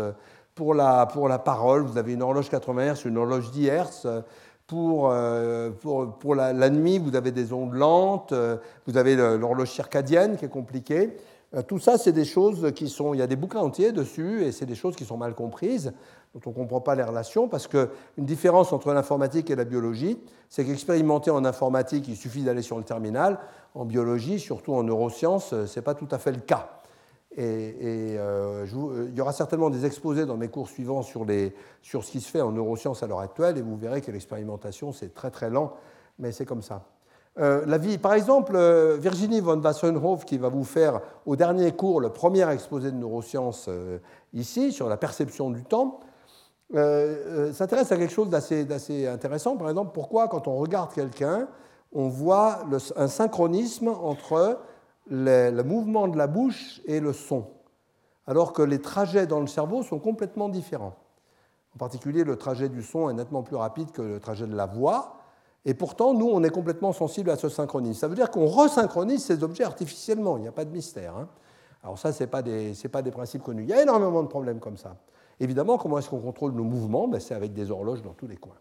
[0.56, 4.24] Pour la, pour la parole, vous avez une horloge 80 Hz, une horloge 10 Hz.
[4.68, 8.34] Pour, euh, pour, pour la, la, nuit, vous avez des ondes lentes.
[8.86, 11.18] Vous avez l'horloge circadienne qui est compliquée.
[11.56, 13.14] Euh, tout ça, c'est des choses qui sont.
[13.14, 15.94] Il y a des bouquins entiers dessus et c'est des choses qui sont mal comprises
[16.34, 20.20] dont on ne comprend pas les relations, parce qu'une différence entre l'informatique et la biologie,
[20.48, 23.40] c'est qu'expérimenter en informatique, il suffit d'aller sur le terminal.
[23.74, 26.70] En biologie, surtout en neurosciences, ce n'est pas tout à fait le cas.
[27.36, 28.66] Et, euh,
[29.08, 32.22] il y aura certainement des exposés dans mes cours suivants sur, les, sur ce qui
[32.22, 35.50] se fait en neurosciences à l'heure actuelle, et vous verrez que l'expérimentation, c'est très très
[35.50, 35.74] lent,
[36.20, 36.86] mais c'est comme ça.
[37.40, 41.72] Euh, la vie, par exemple, euh, Virginie von Wassenhoff, qui va vous faire au dernier
[41.72, 43.70] cours le premier exposé de neurosciences
[44.34, 46.00] ici, sur la perception du temps,
[46.72, 49.58] s'intéresse à quelque chose d'assez intéressant.
[49.58, 51.48] Par exemple, pourquoi, quand on regarde quelqu'un,
[51.94, 52.60] on voit
[52.96, 54.60] un synchronisme entre
[55.10, 57.46] le mouvement de la bouche et le son,
[58.28, 60.96] alors que les trajets dans le cerveau sont complètement différents.
[61.76, 64.66] En particulier, le trajet du son est nettement plus rapide que le trajet de la
[64.66, 65.16] voix,
[65.66, 68.00] et pourtant, nous, on est complètement sensible à ce synchronisme.
[68.00, 71.16] Ça veut dire qu'on resynchronise ces objets artificiellement, il n'y a pas de mystère.
[71.18, 71.28] Hein.
[71.84, 72.42] Alors ça, ce n'est pas,
[72.92, 73.64] pas, des principes connus.
[73.64, 74.96] Il y a énormément de problèmes comme ça.
[75.40, 77.08] Évidemment, comment est-ce qu'on contrôle nos mouvements?
[77.08, 78.58] Ben, C'est avec des horloges dans tous les coins.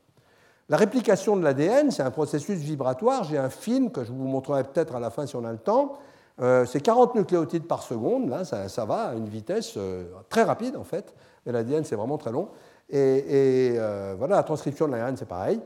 [0.68, 3.24] La réplication de l'ADN, c'est un processus vibratoire.
[3.24, 5.58] J'ai un film que je vous montrerai peut-être à la fin si on a le
[5.58, 5.98] temps.
[6.40, 10.76] Euh, c'est 40 nucléotides par seconde, là, ça, va à une vitesse euh, très rapide
[10.76, 11.12] en fait,
[11.44, 12.48] mais l'ADN c'est vraiment très long.
[12.90, 15.60] Et, euh, voilà, la transcription de l'ARN c'est pareil.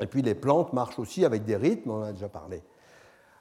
[0.00, 2.62] Et puis les plantes marchent aussi avec des rythmes, on en a déjà parlé.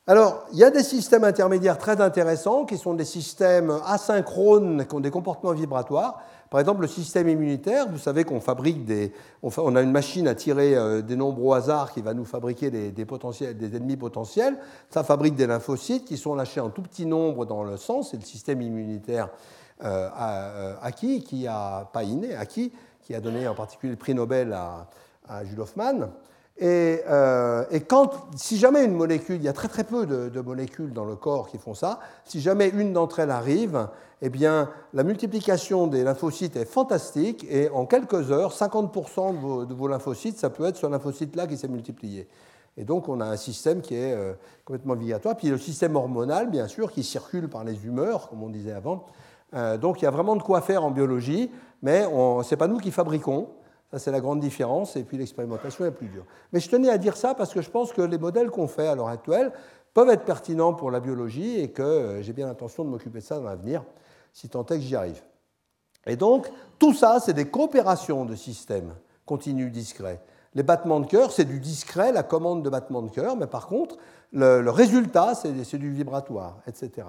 [0.05, 4.95] Alors, il y a des systèmes intermédiaires très intéressants qui sont des systèmes asynchrones qui
[4.95, 6.19] ont des comportements vibratoires.
[6.49, 10.33] Par exemple, le système immunitaire, vous savez qu'on fabrique des, on a une machine à
[10.33, 14.57] tirer euh, des nombres au hasard qui va nous fabriquer des, potentiels, des ennemis potentiels.
[14.89, 18.01] Ça fabrique des lymphocytes qui sont lâchés en tout petit nombre dans le sang.
[18.01, 19.29] C'est le système immunitaire
[19.83, 24.15] euh, euh, acquis, qui a pas inné, acquis, qui a donné en particulier le prix
[24.15, 24.87] Nobel à,
[25.27, 26.09] à Jules Hoffman.
[26.61, 30.91] Euh, et, quand, si jamais une molécule, il y a très très peu de, molécules
[30.91, 33.87] dans le corps qui font ça, si jamais une d'entre elles arrive,
[34.21, 39.87] eh bien, la multiplication des lymphocytes est fantastique et en quelques heures, 50% de vos,
[39.87, 42.27] lymphocytes, ça peut être ce lymphocyte-là qui s'est multiplié.
[42.75, 44.33] Et donc, on a un système qui est euh,
[44.65, 45.35] complètement obligatoire.
[45.35, 49.05] Puis le système hormonal, bien sûr, qui circule par les humeurs, comme on disait avant.
[49.53, 51.49] Euh, donc, il y a vraiment de quoi faire en biologie,
[51.81, 53.47] mais ce n'est pas nous qui fabriquons.
[53.91, 56.25] Ça, c'est la grande différence, et puis l'expérimentation est plus dure.
[56.53, 58.87] Mais je tenais à dire ça parce que je pense que les modèles qu'on fait
[58.87, 59.51] à l'heure actuelle
[59.95, 63.23] peuvent être pertinents pour la biologie et que euh, j'ai bien l'intention de m'occuper de
[63.23, 63.83] ça dans l'avenir,
[64.31, 65.21] si tant est que j'y arrive.
[66.05, 68.93] Et donc, tout ça, c'est des coopérations de systèmes
[69.25, 70.21] continus discrets.
[70.53, 73.67] Les battements de cœur, c'est du discret, la commande de battement de cœur, mais par
[73.67, 73.97] contre,
[74.31, 77.07] le, résultat, c'est du vibratoire, etc.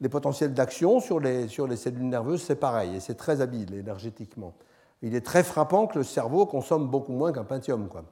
[0.00, 3.74] Les potentiels d'action sur les, sur les cellules nerveuses, c'est pareil, et c'est très habile
[3.74, 4.54] énergétiquement
[5.02, 8.04] il est très frappant que le cerveau consomme beaucoup moins qu'un Pentium, quoi.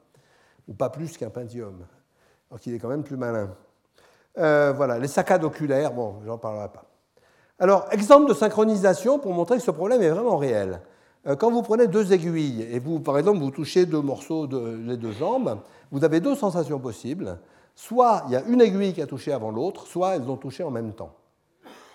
[0.68, 1.84] ou pas plus qu'un Pentium,
[2.50, 3.50] alors qu'il est quand même plus malin.
[4.38, 6.84] Euh, voilà, les saccades oculaires, bon, j'en parlerai pas.
[7.58, 10.80] Alors, exemple de synchronisation pour montrer que ce problème est vraiment réel.
[11.26, 14.80] Euh, quand vous prenez deux aiguilles et vous, par exemple, vous touchez deux morceaux de
[14.84, 15.58] les deux jambes,
[15.90, 17.38] vous avez deux sensations possibles.
[17.76, 20.62] Soit il y a une aiguille qui a touché avant l'autre, soit elles ont touché
[20.62, 21.12] en même temps.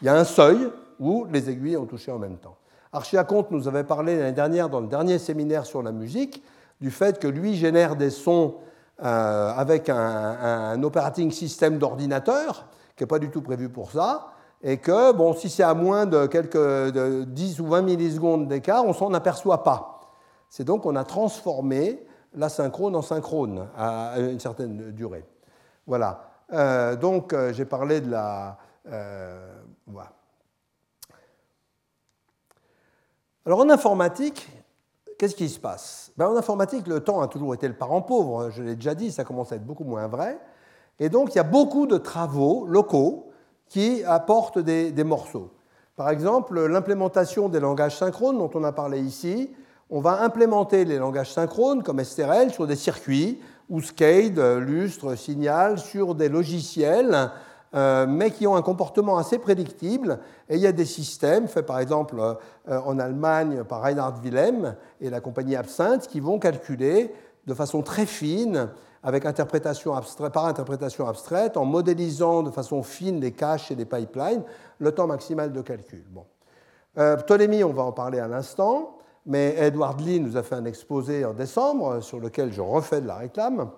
[0.01, 2.55] Il y a un seuil où les aiguilles ont touché en même temps.
[2.91, 6.43] Archiaconte nous avait parlé l'année dernière, dans le dernier séminaire sur la musique,
[6.81, 8.55] du fait que lui génère des sons
[9.03, 14.77] euh, avec un, operating system d'ordinateur, qui n'est pas du tout prévu pour ça, et
[14.77, 18.93] que bon, si c'est à moins de quelques de 10 ou 20 millisecondes d'écart, on
[18.93, 20.01] s'en aperçoit pas.
[20.49, 25.25] C'est donc qu'on a transformé l'asynchrone en synchrone à une certaine durée.
[25.85, 26.23] Voilà.
[26.51, 28.57] Euh, donc euh, j'ai parlé de la.
[29.87, 30.11] voilà.
[33.49, 34.47] Alors en informatique,
[35.17, 36.11] qu'est-ce qui se passe?
[36.15, 39.11] Ben, En informatique, le temps a toujours été le parent pauvre, je l'ai déjà dit,
[39.11, 40.37] ça commence à être beaucoup moins vrai.
[40.99, 43.31] Et donc il y a beaucoup de travaux locaux
[43.67, 45.49] qui apportent des, morceaux.
[45.95, 49.49] Par exemple, l'implémentation des langages synchrones dont on a parlé ici,
[49.89, 55.79] on va implémenter les langages synchrones comme STRL sur des circuits ou SCADE, lustre, signal,
[55.79, 57.31] sur des logiciels
[57.75, 60.19] euh, mais qui ont un comportement assez prédictible.
[60.49, 64.75] Et il y a des systèmes faits par exemple euh, en Allemagne par Reinhard Willem
[65.01, 67.13] et la compagnie Absinthe qui vont calculer
[67.45, 68.69] de façon très fine,
[69.03, 73.85] avec interprétation abstraite, par interprétation abstraite, en modélisant de façon fine les caches et les
[73.85, 74.43] pipelines,
[74.79, 76.03] le temps maximal de calcul.
[76.09, 76.25] Bon.
[76.97, 80.65] Euh, Ptolémée, on va en parler à l'instant, mais Edward Lee nous a fait un
[80.65, 83.69] exposé en décembre sur lequel je refais de la réclame.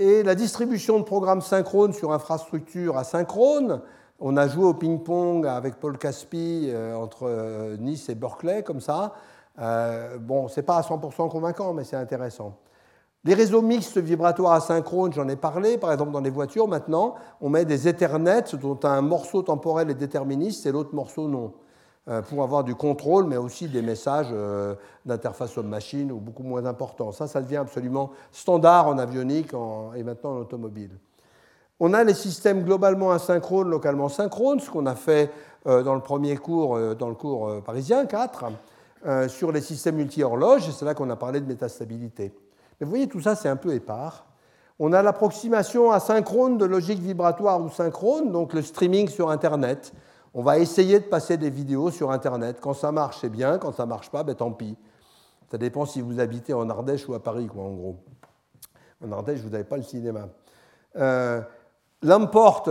[0.00, 3.80] Et la distribution de programmes synchrones sur infrastructure asynchrone,
[4.20, 8.80] on a joué au ping-pong avec Paul Caspi euh, entre euh, Nice et Berkeley, comme
[8.80, 9.14] ça.
[9.58, 12.54] Euh, bon, ce n'est pas à 100% convaincant, mais c'est intéressant.
[13.24, 17.48] Les réseaux mixtes vibratoires asynchrones, j'en ai parlé, par exemple dans les voitures maintenant, on
[17.48, 21.52] met des Ethernet dont un morceau temporel est déterministe et l'autre morceau non.
[22.10, 26.64] Euh, pour avoir du contrôle, mais aussi des messages euh, d'interface homme-machine ou beaucoup moins
[26.64, 27.12] importants.
[27.12, 29.50] Ça, ça devient absolument standard en avionique
[29.94, 30.92] et maintenant en automobile.
[31.80, 35.30] On a les systèmes globalement asynchrones, localement synchrones, ce qu'on a fait
[35.66, 38.46] euh, dans le premier cours, dans le cours parisien 4,
[39.28, 42.32] sur les systèmes multi-horloges, et c'est là qu'on a parlé de métastabilité.
[42.80, 44.24] Mais vous voyez, tout ça, c'est un peu épars.
[44.78, 49.92] On a l'approximation asynchrone de logique vibratoire ou synchrone, donc le streaming sur Internet
[50.38, 52.58] On va essayer de passer des vidéos sur Internet.
[52.60, 53.58] Quand ça marche, c'est bien.
[53.58, 54.76] Quand ça marche pas, ben, tant pis.
[55.50, 57.96] Ça dépend si vous habitez en Ardèche ou à Paris, quoi, en gros.
[59.04, 60.28] En Ardèche, vous n'avez pas le cinéma.
[60.94, 61.40] Euh,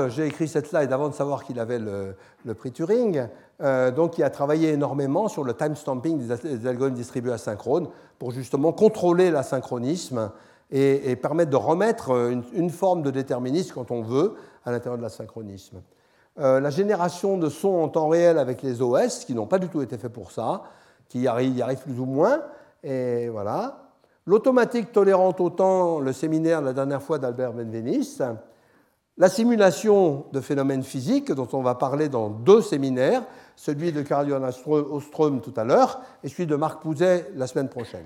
[0.08, 2.15] j'ai écrit cette slide avant de savoir qu'il avait le,
[2.53, 3.27] prix Turing,
[3.60, 8.71] euh, donc il a travaillé énormément sur le timestamping des, algorithmes distribués asynchrones pour justement
[8.71, 10.32] contrôler l'asynchronisme
[10.71, 15.82] et, permettre de remettre une, forme de déterminisme quand on veut à l'intérieur de l'asynchronisme.
[16.39, 19.69] Euh, la génération de sons en temps réel avec les OS, qui n'ont pas du
[19.69, 20.63] tout été faits pour ça,
[21.10, 22.41] qui y arrivent, plus ou moins,
[22.84, 23.89] et voilà.
[24.26, 28.23] L'automatique tolérante au temps, le séminaire la dernière fois d'Albert Benveniste,
[29.17, 33.23] la simulation de phénomènes physiques, dont on va parler dans deux séminaires,
[33.56, 38.06] celui de Karl-Johan Ostrom tout à l'heure et celui de Marc Pouzet la semaine prochaine.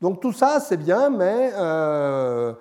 [0.00, 2.52] Donc tout ça, c'est bien, mais euh,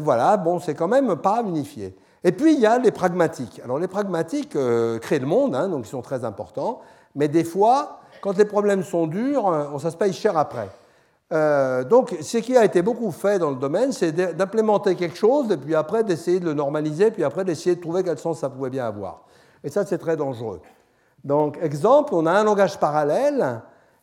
[0.00, 1.94] voilà, bon, c'est quand même pas unifié.
[2.24, 3.60] Et puis il y a les pragmatiques.
[3.64, 6.80] Alors les pragmatiques euh, créent le monde, hein, donc ils sont très importants,
[7.14, 10.68] mais des fois, quand les problèmes sont durs, on, ça se paye cher après.
[11.32, 15.50] Euh, donc, ce qui a été beaucoup fait dans le domaine, c'est d'implémenter quelque chose,
[15.50, 18.48] et puis après d'essayer de le normaliser, puis après d'essayer de trouver quel sens ça
[18.48, 19.24] pouvait bien avoir.
[19.62, 20.60] Et ça, c'est très dangereux.
[21.24, 23.60] Donc, exemple, on a un langage parallèle,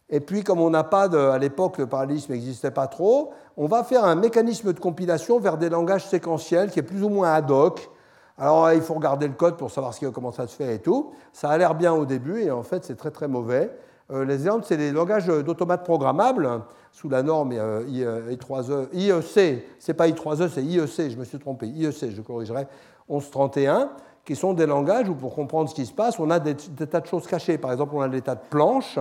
[0.09, 3.67] et puis comme on n'a pas de, à l'époque, le parallélisme n'existait pas trop, on
[3.67, 7.33] va faire un mécanisme de compilation vers des langages séquentiels qui est plus ou moins
[7.33, 7.89] ad hoc.
[8.37, 11.13] Alors, il faut regarder le code pour savoir comment ça se fait et tout.
[11.31, 13.71] Ça a l'air bien au début, et en fait, c'est très très mauvais.
[14.11, 18.71] Euh, les exemples, c'est des langages d'automates programmables sous la norme I3E.
[18.71, 22.67] Euh, IEC, c'est pas I3E, c'est IEC, je me suis trompé, IEC, je corrigerai,
[23.09, 23.89] 1131,
[24.25, 26.99] qui sont des langages où pour comprendre ce qui se passe, on a des, tas
[26.99, 27.57] de choses cachées.
[27.57, 28.99] Par exemple, on a des tas de planches.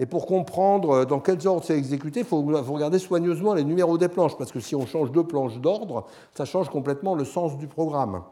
[0.00, 4.08] Et pour comprendre dans quel ordre c'est exécuté, il faut, regarder soigneusement les numéros des
[4.08, 6.06] planches, parce que si on change deux planches d'ordre,
[6.36, 8.22] ça change complètement le sens du programme.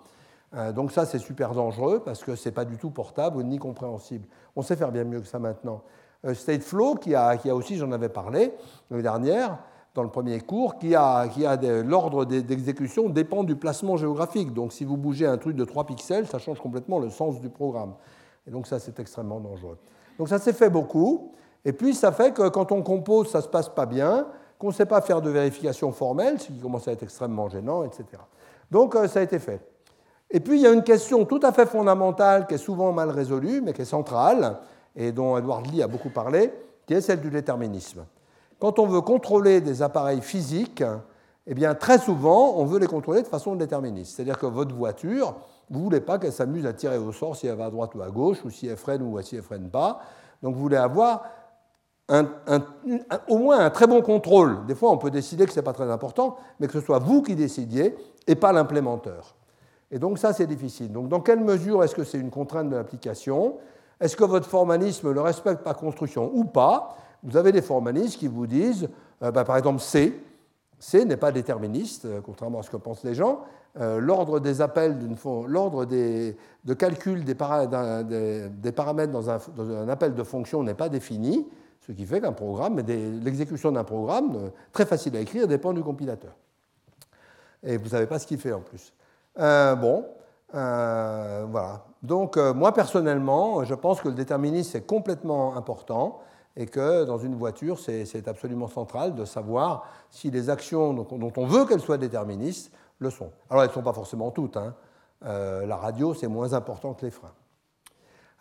[0.54, 3.58] Euh, donc ça, c'est super dangereux, parce que ce n'est pas du tout portable ni
[3.58, 4.26] compréhensible.
[4.54, 5.82] On sait faire bien mieux que ça maintenant.
[6.24, 8.52] Euh, Stateflow, qui a, qui a aussi, j'en avais parlé
[8.90, 9.58] l'année dernière,
[9.94, 11.26] dans le premier cours, qui a,
[11.82, 14.54] l'ordre d'exécution dépend du placement géographique.
[14.54, 17.50] Donc si vous bougez un truc de 3 pixels, ça change complètement le sens du
[17.50, 17.94] programme.
[18.46, 19.76] Et donc ça, c'est extrêmement dangereux.
[20.18, 21.32] Donc ça s'est fait beaucoup.
[21.64, 24.26] Et puis ça fait que quand on compose, ça ne se passe pas bien,
[24.58, 27.84] qu'on ne sait pas faire de vérification formelle, ce qui commence à être extrêmement gênant,
[27.84, 28.04] etc.
[28.70, 29.60] Donc euh, ça a été fait.
[30.34, 33.10] Et puis il y a une question tout à fait fondamentale qui est souvent mal
[33.10, 34.56] résolue, mais qui est centrale,
[34.96, 36.52] et dont Edward Lee a beaucoup parlé,
[36.86, 38.04] qui est celle du déterminisme.
[38.58, 40.82] Quand on veut contrôler des appareils physiques,
[41.46, 44.16] eh bien, très souvent, on veut les contrôler de façon déterministe.
[44.16, 45.34] C'est-à-dire que votre voiture,
[45.68, 47.94] vous ne voulez pas qu'elle s'amuse à tirer au sort si elle va à droite
[47.94, 50.00] ou à gauche, ou si elle freine ou si elle freine pas.
[50.42, 51.24] Donc, vous voulez avoir
[53.28, 54.64] au moins un très bon contrôle.
[54.66, 57.00] Des fois, on peut décider que ce n'est pas très important, mais que ce soit
[57.00, 59.34] vous qui décidiez et pas l'implémenteur.
[59.92, 60.90] Et donc, ça, c'est difficile.
[60.90, 63.58] Donc, dans quelle mesure est-ce que c'est une contrainte de l'application?
[64.00, 66.96] Est-ce que votre formalisme le respecte par construction ou pas?
[67.22, 68.88] Vous avez des formalistes qui vous disent,
[69.22, 70.18] euh, bah, par exemple, C.
[70.78, 73.42] C n'est pas déterministe, euh, contrairement à ce que pensent les gens.
[73.80, 74.96] Euh, l'ordre des appels,
[75.46, 81.46] l'ordre de calcul des, paramètres dans un, appel de fonction n'est pas défini,
[81.86, 82.80] ce qui fait qu'un programme,
[83.22, 86.34] l'exécution d'un programme, très facile à écrire, dépend du compilateur.
[87.62, 88.92] Et vous ne savez pas ce qu'il fait en plus.
[89.36, 90.06] Bon,
[90.52, 91.82] voilà.
[92.02, 96.20] Donc euh, moi personnellement, je pense que le déterminisme est complètement important
[96.56, 101.46] et que dans une voiture, c'est absolument central de savoir si les actions dont on
[101.46, 103.30] veut qu'elles soient déterministes le sont.
[103.48, 104.56] Alors elles ne sont pas forcément toutes.
[104.56, 104.74] Hein.
[105.24, 107.32] Euh, la radio, c'est moins important que les freins.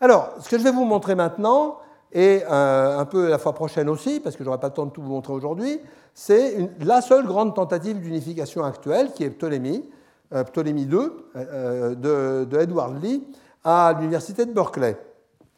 [0.00, 1.78] Alors, ce que je vais vous montrer maintenant,
[2.12, 4.86] et euh, un peu la fois prochaine aussi, parce que je n'aurai pas le temps
[4.86, 5.80] de tout vous montrer aujourd'hui,
[6.12, 9.88] c'est la seule grande tentative d'unification actuelle, qui est Ptolémée,
[10.46, 13.22] Ptolémée 2, de, de Edward Lee,
[13.64, 14.96] à l'université de Berkeley.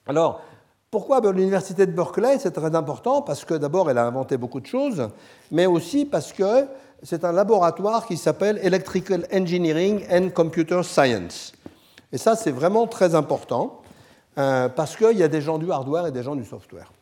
[0.07, 0.43] Alors,
[0.91, 4.67] pourquoi l'université de Berkeley C'est très important parce que d'abord, elle a inventé beaucoup de
[4.67, 5.09] choses,
[5.51, 6.67] mais aussi parce que
[7.03, 11.53] c'est un laboratoire qui s'appelle Electrical Engineering and Computer Science.
[12.13, 13.83] Et ça, c'est vraiment très important
[14.39, 16.93] euh, parce qu'il y a des gens du hardware et des gens du software.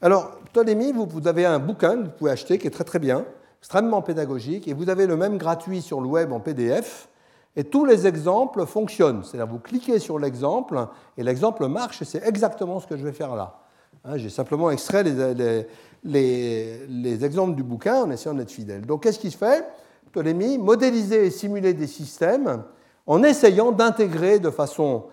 [0.00, 3.26] Alors, Ptolémée, vous avez un bouquin que vous pouvez acheter qui est très très bien,
[3.60, 7.08] extrêmement pédagogique, et vous avez le même gratuit sur le web en PDF.
[7.56, 9.22] Et tous les exemples fonctionnent.
[9.22, 13.12] C'est-à-dire vous cliquez sur l'exemple et l'exemple marche et c'est exactement ce que je vais
[13.12, 13.60] faire là.
[14.04, 18.84] Hein, j'ai simplement extrait les, les, exemples du bouquin en essayant d'être fidèle.
[18.84, 19.64] Donc qu'est-ce qui se fait?
[20.10, 22.64] Ptolémée, modéliser et simuler des systèmes
[23.06, 25.04] en essayant d'intégrer de façon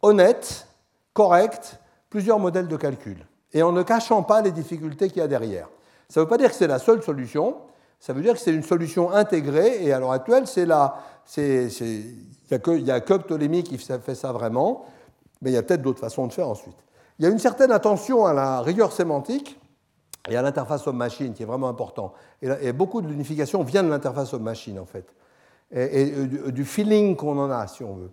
[0.00, 0.66] honnête,
[1.12, 1.78] correcte,
[2.08, 5.68] plusieurs modèles de calcul et en ne cachant pas les difficultés qu'il y a derrière.
[6.08, 7.56] Ça ne veut pas dire que c'est la seule solution,
[8.02, 10.66] ça veut dire que c'est une solution intégrée, et à l'heure actuelle, c'est il
[12.82, 14.86] n'y a, que Ptolémée qui fait ça vraiment.
[15.40, 16.74] Mais il y a peut-être d'autres façons de faire ensuite.
[17.20, 19.56] Il y a une certaine attention à la rigueur sémantique
[20.28, 22.12] et à l'interface homme-machine qui est vraiment important.
[22.42, 25.06] Et, beaucoup de l'unification vient de l'interface homme-machine en fait,
[25.70, 26.10] et,
[26.50, 28.10] du, feeling qu'on en a si on veut.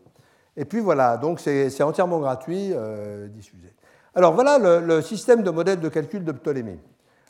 [0.55, 3.73] Et puis voilà, donc c'est entièrement gratuit, euh, diffusé.
[4.13, 6.77] Alors voilà le, système de modèle de calcul de Ptolémée.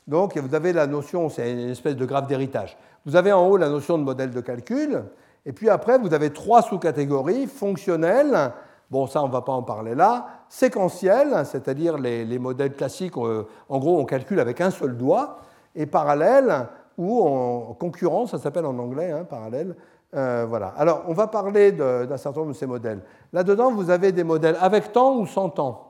[0.10, 2.76] Donc vous avez la notion, c'est une espèce de graphe d'héritage.
[3.06, 5.04] Vous avez en haut la notion de modèle de calcul,
[5.46, 8.52] et puis après vous avez trois sous-catégories fonctionnelles.
[8.90, 10.26] Bon, ça on ne va pas en parler là.
[10.50, 15.38] Séquentielles, c'est-à-dire les, modèles classiques, euh, en gros on calcule avec un seul doigt,
[15.76, 16.66] et parallèles
[16.98, 19.76] ou en concurrence, ça s'appelle en anglais, hein, parallèle.
[20.16, 20.74] Euh, voilà.
[20.76, 23.02] Alors, on va parler d'un certain nombre de ces modèles.
[23.32, 25.86] Là-dedans, vous avez des modèles avec temps ou sans temps.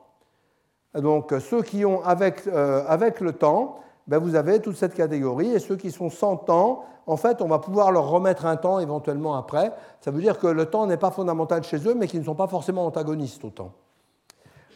[0.93, 5.51] Donc ceux qui ont avec, euh, avec le temps, ben, vous avez toute cette catégorie,
[5.51, 8.79] et ceux qui sont sans temps, en fait, on va pouvoir leur remettre un temps
[8.79, 9.71] éventuellement après.
[10.01, 12.33] Ça veut dire que le temps n'est pas fondamental chez eux, mais qu'ils ne sont
[12.33, 13.71] pas forcément antagonistes au temps.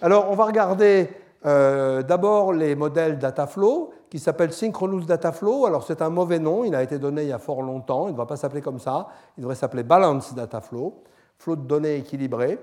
[0.04, 1.10] Alors, on va regarder
[1.48, 5.66] euh, d'abord les modèles Dataflow, qui s'appellent Synchronous Dataflow.
[5.66, 8.12] Alors, c'est un mauvais nom, il a été donné il y a fort longtemps, il
[8.12, 11.02] ne va pas s'appeler comme ça, il devrait s'appeler Balance Dataflow,
[11.40, 12.60] flot de données équilibré.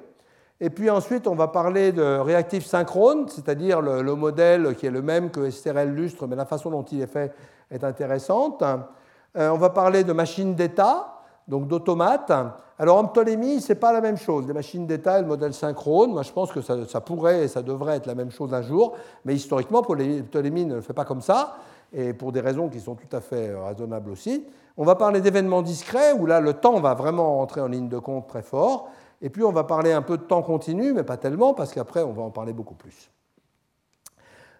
[0.63, 5.01] Et puis ensuite, on va parler de réactif synchrone, c'est-à-dire le, modèle qui est le
[5.01, 7.33] même que STRL lustre, mais la façon dont il est fait
[7.71, 8.63] est intéressante.
[8.63, 11.15] Euh, on va parler de machines d'état,
[11.49, 12.31] donc d'automates.
[12.79, 14.47] Alors en Ptolémie, ce n'est pas la même chose.
[14.47, 17.63] Les machines d'état et le modèle synchrone, moi je pense que ça, pourrait et ça
[17.63, 21.23] devrait être la même chose un jour, mais historiquement, Ptolémie ne le fait pas comme
[21.23, 21.57] ça,
[21.93, 24.45] et pour des raisons qui sont tout à fait raisonnables aussi.
[24.77, 27.99] On va parler d'événements discrets, où là le temps va vraiment entrer en ligne de
[27.99, 28.91] compte très fort.
[29.23, 32.03] Et puis on va parler un peu de temps continu, mais pas tellement, parce qu'après
[32.03, 33.11] on va en parler beaucoup plus.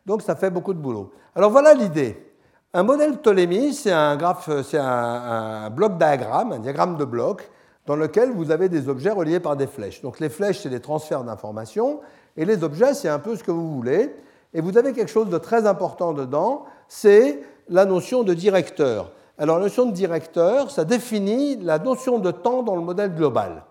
[0.07, 1.13] Donc ça fait beaucoup de boulot.
[1.35, 2.27] Alors voilà l'idée.
[2.73, 4.17] Un modèle Ptolémée, c'est un,
[4.63, 7.51] c'est un, bloc diagramme, un diagramme de blocs,
[7.87, 10.03] dans lequel vous avez des objets reliés par des flèches.
[10.03, 12.01] Donc les flèches, c'est des transferts d'informations,
[12.37, 14.15] et les objets, c'est un peu ce que vous voulez.
[14.55, 19.13] Et vous avez quelque chose de très important dedans, c'est la notion de directeur.
[19.39, 23.65] Alors la notion de directeur, ça définit la notion de temps dans le modèle global.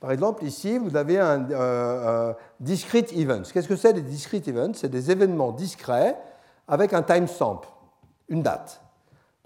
[0.00, 3.44] Par exemple, ici, vous avez un euh, euh, discrete events.
[3.52, 4.74] Qu'est-ce que c'est des discrete events?
[4.74, 6.16] C'est des événements discrets
[6.68, 7.62] avec un timestamp,
[8.28, 8.82] une date.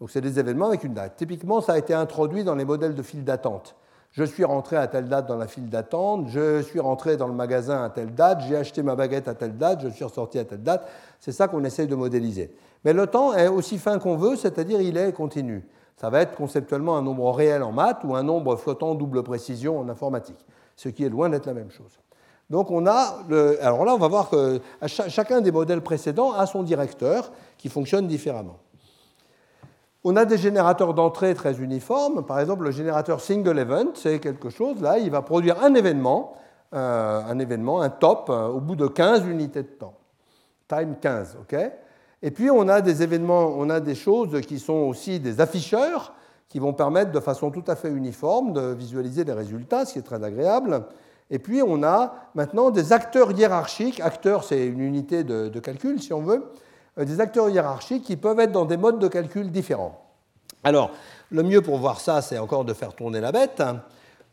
[0.00, 1.16] Donc, c'est des événements avec une date.
[1.16, 3.76] Typiquement, ça a été introduit dans les modèles de file d'attente.
[4.10, 7.34] Je suis rentré à telle date dans la file d'attente, je suis rentré dans le
[7.34, 10.44] magasin à telle date, j'ai acheté ma baguette à telle date, je suis ressorti à
[10.44, 10.88] telle date.
[11.20, 12.50] C'est ça qu'on essaye de modéliser.
[12.84, 15.66] Mais le temps est aussi fin qu'on veut, c'est-à-dire il est continu
[15.98, 19.80] ça va être conceptuellement un nombre réel en maths ou un nombre flottant double précision
[19.80, 20.38] en informatique,
[20.76, 21.98] ce qui est loin d'être la même chose.
[22.48, 26.46] Donc on a, le, alors là on va voir que chacun des modèles précédents a
[26.46, 28.58] son directeur qui fonctionne différemment.
[30.04, 32.24] On a des générateurs d'entrée très uniformes.
[32.24, 36.36] Par exemple, le générateur single event, c'est quelque chose, là, il va produire un événement,
[36.72, 39.94] euh, un événement, un top, euh, au bout de 15 unités de temps.
[40.68, 41.58] Time 15, OK?
[42.22, 46.14] Et puis on a des événements, on a des choses qui sont aussi des afficheurs
[46.48, 49.98] qui vont permettre de façon tout à fait uniforme de visualiser les résultats, ce qui
[49.98, 50.84] est très agréable.
[51.30, 54.00] Et puis on a maintenant des acteurs hiérarchiques.
[54.00, 56.50] Acteurs, c'est une unité de, calcul, si on veut.
[56.98, 60.04] Euh, des acteurs hiérarchiques qui peuvent être dans des modes de calcul différents.
[60.64, 60.90] Alors,
[61.30, 63.62] le mieux pour voir ça, c'est encore de faire tourner la bête.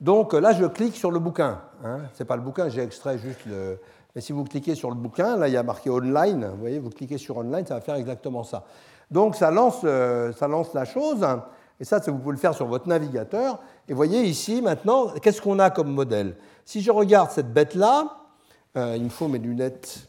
[0.02, 1.62] Donc là, je clique sur le bouquin.
[1.84, 2.00] Hein.
[2.13, 3.78] Ce n'est pas le bouquin, j'ai extrait juste le,
[4.15, 6.80] mais si vous cliquez sur le bouquin, là il y a marqué online, vous voyez,
[6.80, 8.63] vous cliquez sur online, ça va faire exactement ça.
[9.12, 11.25] Donc ça lance, euh, ça lance la chose,
[11.80, 13.60] et ça, vous pouvez le faire sur votre navigateur.
[13.89, 16.38] Et voyez ici maintenant, qu'est-ce qu'on a comme modèle?
[16.63, 18.17] Si je regarde cette bête-là,
[18.78, 20.08] euh, il me faut mes lunettes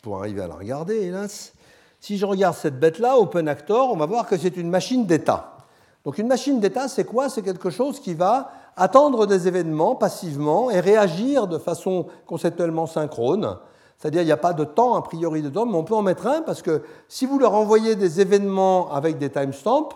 [0.00, 1.52] pour arriver à la regarder, hélas.
[2.00, 5.58] Si je regarde cette bête-là, OpenActor, on va voir que c'est une machine d'état.
[6.04, 7.28] Donc une machine d'état, c'est quoi?
[7.28, 13.58] C'est quelque chose qui va attendre des événements passivement et réagir de façon conceptuellement synchrone.
[13.98, 16.26] C'est-à-dire qu'il n'y a pas de temps a priori dedans, mais on peut en mettre
[16.26, 19.88] un parce que si vous leur envoyez des événements avec des timestamps,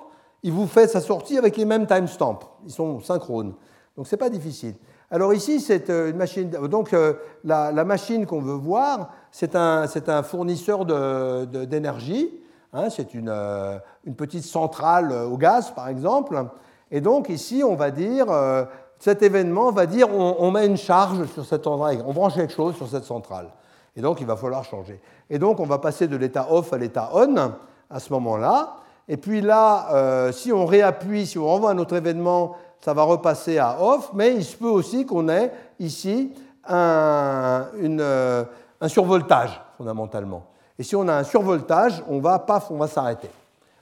[0.42, 2.38] il vous fait sa sortie avec les mêmes timestamps.
[2.64, 3.54] Ils sont synchrones.
[3.96, 4.74] Donc ce n'est pas difficile.
[5.10, 6.50] Alors ici, c'est euh, une machine.
[6.50, 7.14] Donc euh,
[7.44, 12.30] la, machine qu'on veut voir, c'est un, un, fournisseur d'énergie.
[12.74, 16.46] Hein, c'est une, euh, une, petite centrale au gaz, par exemple.
[16.90, 18.64] Et donc ici, on va dire, euh,
[18.98, 22.76] cet événement va dire, on, met une charge sur cette centrale, on branche quelque chose
[22.76, 23.48] sur cette centrale.
[23.94, 25.00] Et donc il va falloir changer.
[25.30, 27.52] Et donc on va passer de l'état off à l'état on
[27.90, 28.76] à ce moment-là.
[29.06, 33.02] Et puis là, euh, si on réappuie, si on renvoie un autre événement, ça va
[33.02, 36.32] repasser à off, mais il se peut aussi qu'on ait ici
[36.66, 38.44] un, euh,
[38.80, 40.44] un, survoltage, fondamentalement.
[40.78, 43.30] Et si on a un survoltage, on va, paf, on va s'arrêter.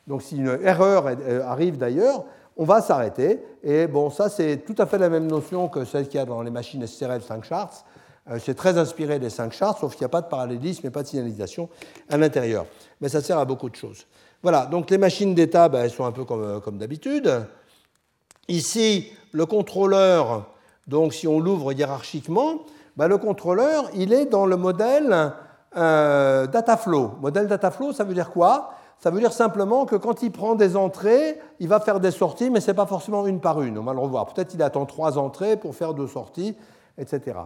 [0.07, 1.07] Donc si une erreur
[1.47, 2.25] arrive d'ailleurs,
[2.57, 3.43] on va s'arrêter.
[3.63, 6.25] Et bon, ça, c'est tout à fait la même notion que celle qu'il y a
[6.25, 7.85] dans les machines STRL 5 charts.
[8.31, 10.91] Euh, c'est très inspiré des cinq charts, sauf qu'il n'y a pas de parallélisme et
[10.91, 11.69] pas de signalisation
[12.09, 12.67] à l'intérieur.
[13.01, 14.07] Mais ça sert à beaucoup de choses.
[14.43, 17.47] Voilà, donc les machines d'état, ben, elles sont un peu comme, euh, comme d'habitude.
[18.49, 20.47] Ici, le contrôleur,
[20.87, 22.65] donc si on l'ouvre hiérarchiquement,
[22.97, 25.33] ben, le contrôleur, il est dans le modèle
[25.77, 27.13] euh, dataflow.
[27.21, 28.71] Modèle dataflow, ça veut dire quoi?
[28.99, 32.51] Ça veut dire simplement que quand il prend des entrées, il va faire des sorties,
[32.51, 33.79] mais ce n'est pas forcément une par une.
[33.79, 34.27] On va le revoir.
[34.27, 36.57] Peut-être qu'il attend trois entrées pour faire deux sorties,
[36.99, 37.37] etc.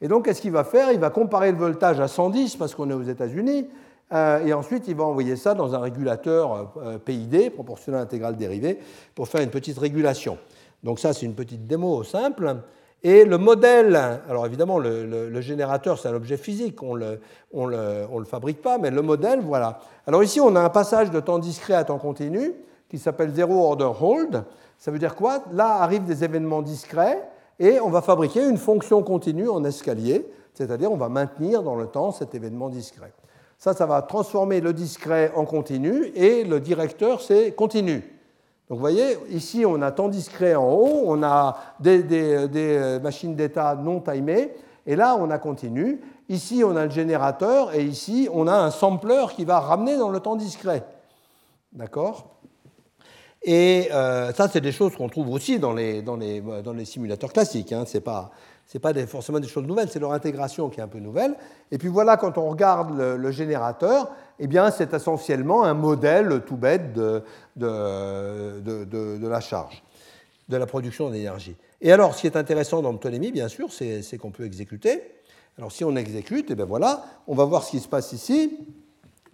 [0.00, 0.92] Et donc, qu'est-ce qu'il va faire?
[0.92, 3.68] Il va comparer le voltage à 110 parce qu'on est aux États-Unis.
[4.12, 8.78] Euh, et ensuite, il va envoyer ça dans un régulateur euh, PID, proportionnel intégral dérivé,
[9.14, 10.38] pour faire une petite régulation.
[10.82, 12.56] Donc ça, c'est une petite démo simple.
[13.04, 13.96] Et le modèle,
[14.28, 17.16] alors évidemment, le, générateur, c'est un objet physique, on ne
[17.54, 19.78] le, fabrique pas, mais le modèle, voilà.
[20.06, 22.54] Alors ici, on a un passage de temps discret à temps continu
[22.88, 24.44] qui s'appelle Zero Order Hold.
[24.78, 25.44] Ça veut dire quoi?
[25.52, 27.22] Là arrivent des événements discrets
[27.60, 31.86] et on va fabriquer une fonction continue en escalier, c'est-à-dire on va maintenir dans le
[31.86, 33.12] temps cet événement discret.
[33.58, 38.17] Ça, ça va transformer le discret en continu et le directeur, c'est continu.
[38.68, 43.34] Donc vous voyez, ici on a temps discret en haut, on a des, euh, machines
[43.34, 44.50] d'état non timées,
[44.86, 46.00] et là on a continu.
[46.28, 50.10] Ici on a le générateur, et ici on a un sampler qui va ramener dans
[50.10, 50.84] le temps discret.
[51.72, 52.38] D'accord?
[53.42, 56.02] Et euh, ça, c'est des choses qu'on trouve aussi dans les,
[56.84, 57.72] simulateurs classiques.
[57.72, 57.84] Hein.
[57.86, 58.30] Ce n'est pas,
[58.66, 61.34] c'est pas forcément des choses nouvelles, c'est leur intégration qui est un peu nouvelle.
[61.70, 66.56] Et puis voilà, quand on regarde le, générateur, eh bien, c'est essentiellement un modèle tout
[66.56, 67.22] bête de,
[67.56, 69.82] de, de, la charge,
[70.48, 71.56] de la production d'énergie.
[71.80, 75.02] Et alors, ce qui est intéressant dans Ptolémie, bien sûr, c'est qu'on peut exécuter.
[75.56, 78.58] Alors, si on exécute, eh bien voilà, on va voir ce qui se passe ici.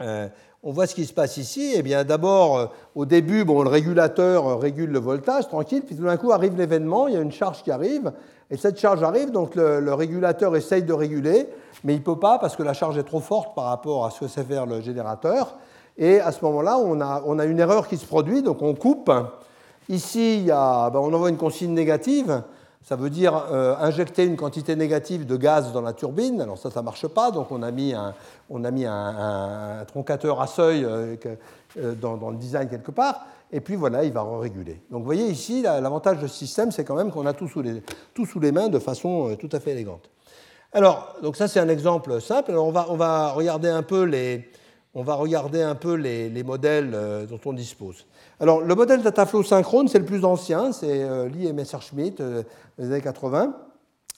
[0.01, 0.29] Euh,
[0.63, 1.75] on voit ce qui se passe ici.
[1.77, 6.05] Eh bien, d'abord, euh, au début, bon, le régulateur régule le voltage, tranquille, puis tout
[6.05, 8.13] d'un coup arrive l'événement, il y a une charge qui arrive,
[8.51, 11.49] et cette charge arrive, donc le, régulateur essaye de réguler,
[11.82, 14.11] mais il ne peut pas parce que la charge est trop forte par rapport à
[14.11, 15.57] ce que sait faire le générateur.
[15.97, 17.01] Et à ce moment-là, on
[17.38, 19.11] a, une erreur qui se produit, donc on coupe.
[19.88, 22.42] Ici, ben, on envoie une consigne négative.
[22.82, 26.42] Ça veut dire euh, injecter une quantité négative de gaz dans la turbine.
[26.42, 27.30] Alors ça, ça ne marche pas.
[27.30, 31.16] Donc on a mis un, troncateur à seuil euh,
[31.78, 33.24] euh, dans, le design quelque part
[33.55, 34.81] et puis voilà, il va réguler.
[34.91, 37.63] Donc vous voyez ici, l'avantage de ce système, c'est quand même qu'on a tout sous,
[37.63, 40.11] les, mains de façon euh, tout à fait élégante.
[40.73, 42.51] Alors, donc ça c'est un exemple simple.
[42.51, 44.51] Alors on va, regarder un peu les,
[44.93, 48.07] on va regarder un peu les, les modèles euh, dont on dispose.
[48.41, 52.87] Alors le modèle Dataflow synchrone, c'est le plus ancien, c'est euh, Lee et Messerschmitt des
[52.87, 53.55] années 80.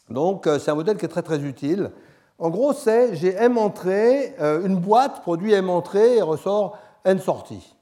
[0.09, 1.91] Donc c'est un modèle qui est très très utile.
[2.39, 7.75] En gros, c'est j'ai M entrée, une boîte produit M entrée et ressort N sorties.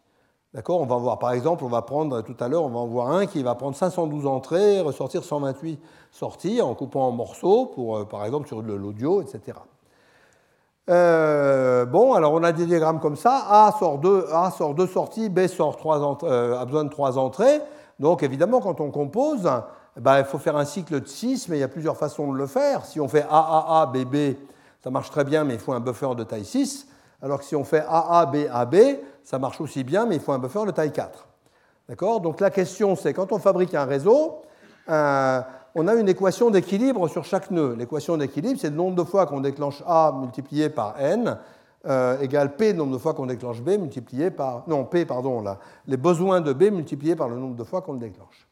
[0.54, 2.86] D'accord On va voir, par exemple, on va prendre tout à l'heure, on va en
[2.86, 5.80] voir un qui va prendre 512 entrées ressortir 128
[6.12, 9.58] sorties en coupant en morceaux, pour, euh, par exemple sur l'audio, etc.
[10.88, 13.46] Euh, bon, alors on a des diagrammes comme ça.
[13.50, 17.60] A sort deux, A sort sorties, B sort trois euh, a besoin de trois entrées.
[17.98, 19.50] Donc évidemment, quand on compose,
[19.96, 22.38] ben, il faut faire un cycle de 6, mais il y a plusieurs façons de
[22.38, 22.84] le faire.
[22.84, 24.36] Si on fait AAA, BB,
[24.84, 26.86] ça marche très bien, mais il faut un buffer de taille 6.
[27.22, 28.76] Alors que si on fait AA, B, AB,
[29.24, 31.26] ça marche aussi bien, mais il faut un buffer de taille 4.
[31.88, 32.20] D'accord?
[32.20, 34.42] Donc la question, c'est quand on fabrique un réseau,
[34.88, 35.40] euh,
[35.74, 37.74] on a une équation d'équilibre sur chaque nœud.
[37.76, 41.38] L'équation d'équilibre, c'est le nombre de fois qu'on déclenche A multiplié par N
[41.86, 44.62] euh, égale P, le nombre de fois qu'on déclenche B multiplié par.
[44.66, 47.94] Non, P, pardon, là, les besoins de B multipliés par le nombre de fois qu'on
[47.94, 48.48] le déclenche.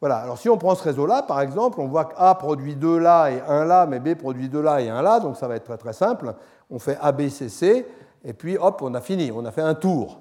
[0.00, 2.98] Voilà, alors si on prend ce réseau-là, par exemple, on voit que A produit 2
[2.98, 5.56] là et 1 là, mais B produit 2 là et 1 là, donc ça va
[5.56, 6.34] être très très simple.
[6.70, 7.86] On fait ABCC,
[8.26, 10.20] et puis hop, on a fini, on a fait un tour.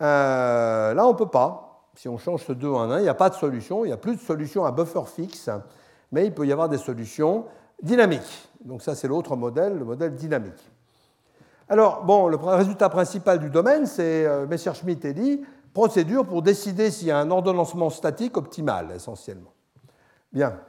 [0.00, 1.88] Euh, là, on ne peut pas.
[1.96, 3.92] Si on change ce 2 en 1, il n'y a pas de solution, il n'y
[3.92, 5.50] a plus de solution à buffer fixe,
[6.12, 7.46] mais il peut y avoir des solutions
[7.82, 8.48] dynamiques.
[8.64, 10.70] Donc ça, c'est l'autre modèle, le modèle dynamique.
[11.68, 16.92] Alors, bon, le résultat principal du domaine, c'est euh, Messerschmitt et Lee, procédure pour décider
[16.92, 19.52] s'il y a un ordonnancement statique optimal, essentiellement.
[20.32, 20.60] Bien.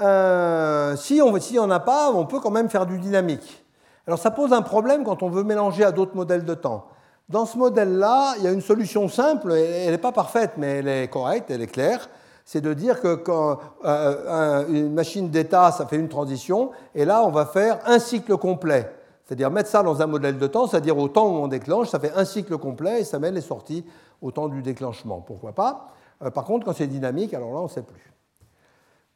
[0.00, 3.63] Euh, si on n'y en a pas, on peut quand même faire du dynamique.
[4.06, 6.86] Alors ça pose un problème quand on veut mélanger à d'autres modèles de temps.
[7.28, 10.88] Dans ce modèle-là, il y a une solution simple, elle n'est pas parfaite, mais elle
[10.88, 12.10] est correcte, elle est claire.
[12.44, 17.24] C'est de dire que quand euh, une machine d'état, ça fait une transition, et là,
[17.24, 18.92] on va faire un cycle complet.
[19.24, 21.98] C'est-à-dire mettre ça dans un modèle de temps, c'est-à-dire au temps où on déclenche, ça
[21.98, 23.86] fait un cycle complet et ça met les sorties
[24.20, 25.22] au temps du déclenchement.
[25.22, 25.88] Pourquoi pas?
[26.22, 28.13] Euh, Par contre, quand c'est dynamique, alors là, on ne sait plus.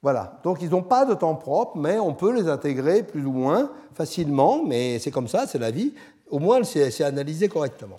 [0.02, 3.32] Voilà, donc ils n'ont pas de temps propre, mais on peut les intégrer plus ou
[3.32, 5.92] moins facilement, mais c'est comme ça, c'est la vie.
[6.30, 7.96] Au moins, c'est analysé correctement.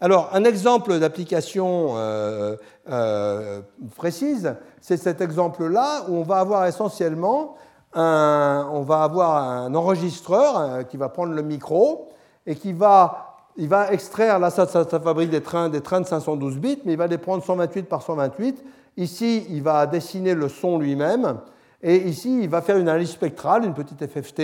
[0.00, 2.56] Alors, un exemple d'application euh,
[2.90, 3.62] euh,
[3.96, 7.56] précise, c'est cet exemple-là où on va avoir essentiellement
[7.98, 12.10] on va avoir un enregistreur euh, qui va prendre le micro
[12.46, 16.06] et qui va, il va extraire, là ça, ça, fabrique des trains, des trains de
[16.06, 18.62] 512 bits, mais il va les prendre 128 par 128.
[18.96, 21.38] Ici, il va dessiner le son lui-même,
[21.82, 24.40] et ici, il va faire une analyse spectrale, une petite FFT,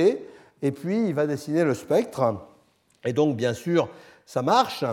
[0.63, 2.35] et puis il va dessiner le spectre.
[3.05, 3.89] Et donc, bien sûr,
[4.27, 4.85] ça marche.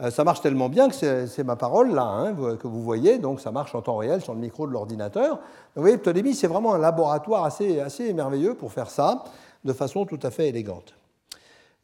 [0.00, 3.40] Euh, ça marche tellement bien que c'est ma parole là, hein, que vous voyez, donc
[3.40, 5.38] ça marche en temps réel sur le micro de l'ordinateur.
[5.76, 9.22] Vous voyez, Ptolémée, c'est vraiment un laboratoire assez, assez merveilleux pour faire ça
[9.64, 10.94] de façon tout à fait élégante.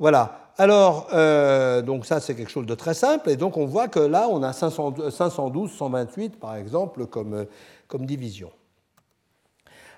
[0.00, 0.50] Voilà.
[0.58, 3.30] Alors, euh, donc ça, c'est quelque chose de très simple.
[3.30, 7.46] Et donc, on voit que là, on a 512, 128, par exemple, comme,
[7.86, 8.50] comme division.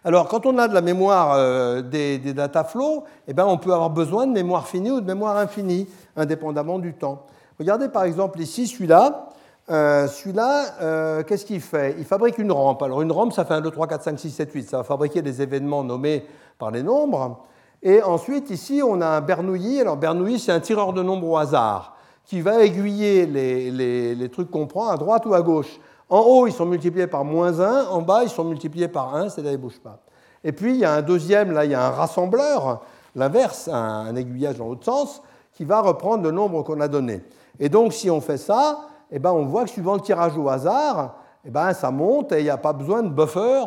[0.04, 3.72] Alors, quand on a de la mémoire euh, des, data flows, eh bien, on peut
[3.72, 7.24] avoir besoin de mémoire finie ou de mémoire infinie, indépendamment du temps.
[7.60, 9.28] Regardez par exemple ici celui-là.
[9.70, 11.94] Euh, celui-là, euh, qu'est-ce qu'il fait?
[11.98, 12.82] Il fabrique une rampe.
[12.82, 14.70] Alors une rampe, ça fait 1, 2, 3, 4, 5, 6, 7, 8.
[14.70, 16.26] Ça va fabriquer des événements nommés
[16.58, 17.44] par les nombres.
[17.82, 19.80] Et ensuite, ici, on a un Bernoulli.
[19.80, 24.66] Alors Bernoulli, c'est un tireur de nombres au hasard qui va aiguiller les, trucs qu'on
[24.66, 25.80] prend à droite ou à gauche.
[26.08, 27.86] En haut, ils sont multipliés par moins 1.
[27.86, 29.98] En bas, ils sont multipliés par 1, c'est-à-dire ils ne bougent pas.
[30.44, 32.82] Et puis, il y a un deuxième, là, il y a un rassembleur,
[33.16, 35.22] l'inverse, un, un aiguillage dans l'autre sens,
[35.54, 37.22] qui va reprendre le nombre qu'on a donné.
[37.58, 40.48] Et donc, si on fait ça, eh ben, on voit que suivant le tirage au
[40.48, 43.64] hasard, eh ben, ça monte et il n'y a pas besoin de buffer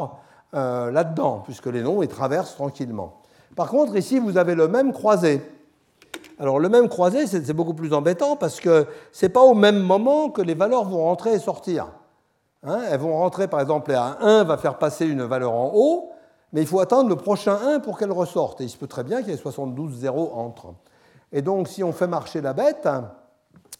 [0.53, 3.21] euh, là-dedans, puisque les nombres ils traversent tranquillement.
[3.55, 5.41] Par contre, ici, vous avez le même croisé.
[6.39, 9.79] Alors, le même croisé, c'est beaucoup plus embêtant parce que ce n'est pas au même
[9.79, 11.87] moment que les valeurs vont rentrer et sortir.
[12.63, 16.11] Hein, elles vont rentrer, par exemple, à 1 va faire passer une valeur en haut,
[16.51, 18.59] mais il faut attendre le prochain 1 pour qu'elle ressorte.
[18.59, 20.73] Et il se peut très bien qu'il y ait 72 zéros entre.
[21.31, 22.89] Et donc, si on fait marcher la bête,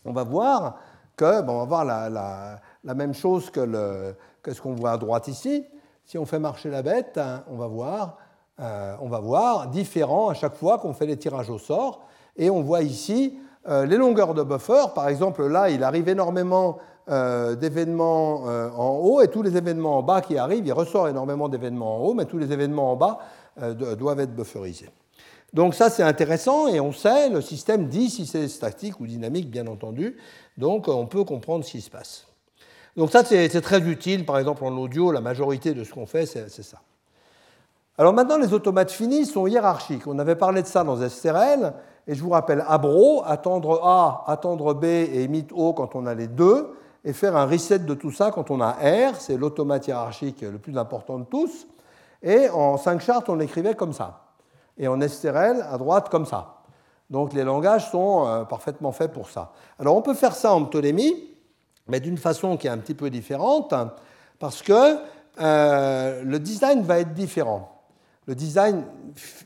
[0.06, 0.78] on va voir
[1.18, 2.60] que, on va voir la,
[2.96, 4.14] même chose que,
[4.48, 5.66] ce qu'on voit à droite ici.
[6.06, 7.20] Si on fait marcher la bête,
[7.50, 8.18] on va voir,
[8.60, 12.02] euh, on va voir différent à chaque fois qu'on fait les tirages au sort.
[12.38, 13.38] Et on voit ici
[13.68, 14.86] euh, les longueurs de buffer.
[14.94, 16.78] Par exemple, là, il arrive énormément
[17.10, 18.44] euh, d'événements
[18.78, 22.00] en haut et tous les événements en bas qui arrivent, il ressort énormément d'événements en
[22.00, 23.20] haut, mais tous les événements en bas
[23.98, 24.90] doivent être bufferisés.
[25.54, 29.50] Donc ça, c'est intéressant et on sait, le système dit si c'est statique ou dynamique,
[29.50, 30.18] bien entendu.
[30.58, 32.26] Donc on peut comprendre ce qui se passe.
[32.98, 34.26] Donc ça, c'est très utile.
[34.26, 36.80] Par exemple, en audio, la majorité de ce qu'on fait, c'est ça.
[37.98, 40.06] Alors maintenant, les automates finis sont hiérarchiques.
[40.08, 41.74] On avait parlé de ça dans SRL.
[42.08, 46.14] Et je vous rappelle Abro, attendre A, attendre B et emit O quand on a
[46.14, 49.88] les deux, et faire un reset de tout ça quand on a R, c'est l'automate
[49.88, 51.68] hiérarchique le plus important de tous.
[52.22, 54.26] Et en 5 chartes, on l'écrivait comme ça
[54.78, 56.62] et en STRL à droite comme ça.
[57.10, 59.52] Donc les langages sont euh, parfaitement faits pour ça.
[59.80, 61.32] Alors on peut faire ça en Ptolémie,
[61.88, 63.74] mais d'une façon qui est un petit peu différente,
[64.40, 64.98] parce que
[65.40, 67.75] euh, le design va être différent.
[68.28, 68.84] Le design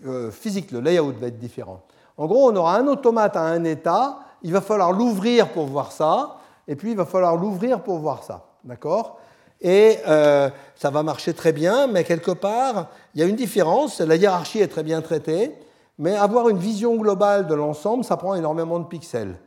[0.06, 1.82] euh, physique, le layout va être différent.
[2.18, 5.92] En gros, on aura un automate à un état, il va falloir l'ouvrir pour voir
[5.92, 8.46] ça, et puis il va falloir l'ouvrir pour voir ça.
[8.64, 9.20] D'accord?
[9.62, 14.00] Et euh, ça va marcher très bien, mais quelque part, il y a une différence.
[14.00, 15.54] La hiérarchie est très bien traitée,
[15.98, 19.38] mais avoir une vision globale de l'ensemble, ça prend énormément de pixels.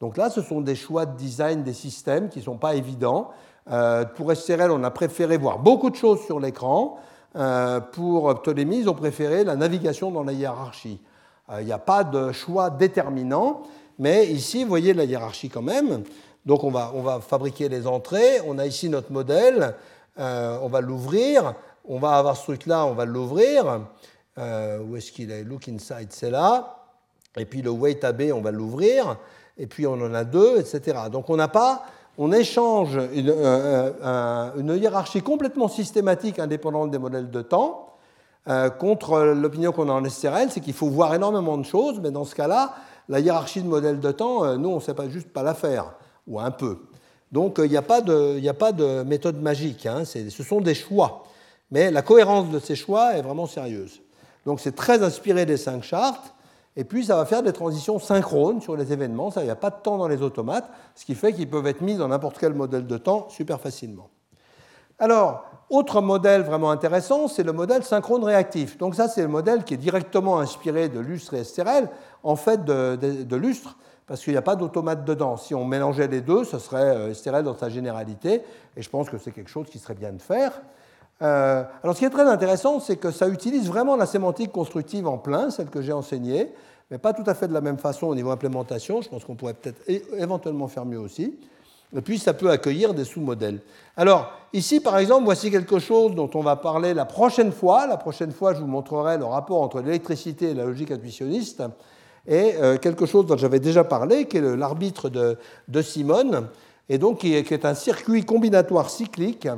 [0.00, 3.30] Donc là, ce sont des choix de design des systèmes qui ne sont pas évidents.
[3.70, 6.98] Euh, pour SRL, on a préféré voir beaucoup de choses sur l'écran.
[7.36, 11.00] Euh, pour Ptolémée, ils ont préféré la navigation dans la hiérarchie.
[11.58, 13.64] Il n'y a pas de choix déterminant,
[13.98, 16.04] mais ici, vous voyez la hiérarchie quand même.
[16.46, 18.40] Donc on va, on va fabriquer les entrées.
[18.46, 19.74] On a ici notre modèle.
[20.18, 21.54] Euh, on va l'ouvrir.
[21.86, 23.82] On va avoir ce truc-là, on va l'ouvrir.
[24.38, 25.44] Euh, où est-ce qu'il est?
[25.44, 26.76] Look inside, c'est là.
[27.36, 29.16] Et puis le wait AB, on va l'ouvrir.
[29.58, 30.98] Et puis on en a deux, etc.
[31.10, 31.84] Donc on n'a pas,
[32.18, 37.90] on échange une, euh, une, hiérarchie complètement systématique indépendante des modèles de temps
[38.78, 42.26] contre l'opinion qu'on a en SRL, c'est qu'il faut voir énormément de choses, mais dans
[42.26, 42.74] ce cas-là,
[43.08, 45.94] la hiérarchie de modèles de temps, nous, on ne sait pas juste pas la faire
[46.26, 46.76] ou un peu.
[47.32, 50.04] Donc il n'y a, pas de, a pas de méthode magique, hein.
[50.04, 51.24] ce sont des choix.
[51.70, 54.00] Mais la cohérence de ces choix est vraiment sérieuse.
[54.46, 56.33] Donc c'est très inspiré des cinq chartes,
[56.76, 59.70] et puis ça va faire des transitions synchrones sur les événements, il n'y a pas
[59.70, 62.54] de temps dans les automates, ce qui fait qu'ils peuvent être mis dans n'importe quel
[62.54, 64.08] modèle de temps super facilement.
[64.98, 68.78] Alors, autre modèle vraiment intéressant, c'est le modèle synchrone réactif.
[68.78, 71.88] Donc ça, c'est le modèle qui est directement inspiré de Lustre et STRL,
[72.22, 75.36] en fait de, de Lustre, parce qu'il n'y a pas d'automate dedans.
[75.36, 78.42] Si on mélangeait les deux, ce serait euh, stérile dans sa généralité,
[78.76, 80.52] et je pense que c'est quelque chose qui serait bien de faire.
[81.22, 85.06] Euh, alors ce qui est très intéressant, c'est que ça utilise vraiment la sémantique constructive
[85.06, 86.52] en plein, celle que j'ai enseignée,
[86.90, 89.00] mais pas tout à fait de la même façon au niveau implémentation.
[89.00, 89.80] Je pense qu'on pourrait peut-être
[90.18, 91.38] éventuellement faire mieux aussi.
[91.96, 93.60] et puis ça peut accueillir des sous-modèles.
[93.96, 97.86] Alors, ici, par exemple, voici quelque chose dont on va parler la prochaine fois.
[97.86, 101.62] La prochaine fois, je vous montrerai le rapport entre l'électricité et la logique intuitionniste,
[102.26, 105.38] et euh, quelque chose dont j'avais déjà parlé, qui est l'arbitre de,
[105.68, 106.48] de Simone,
[106.88, 109.48] et donc qui est, un circuit combinatoire cyclique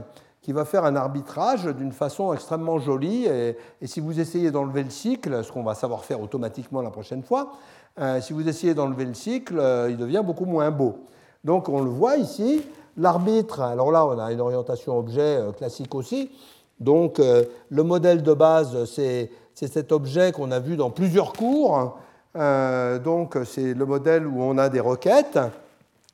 [0.47, 3.27] qui va faire un arbitrage d'une façon extrêmement jolie.
[3.27, 7.25] Et, si vous essayez d'enlever le cycle, ce qu'on va savoir faire automatiquement la prochaine
[7.25, 7.55] fois,
[7.99, 10.99] euh, si vous essayez d'enlever le cycle, euh, il devient beaucoup moins beau.
[11.43, 12.63] Donc on le voit ici,
[12.97, 16.31] l'arbitre, alors là on a une orientation objet euh, classique aussi,
[16.79, 21.97] donc le modèle de base c'est cet objet qu'on a vu dans plusieurs cours,
[22.35, 25.39] donc c'est le modèle où on a des requêtes,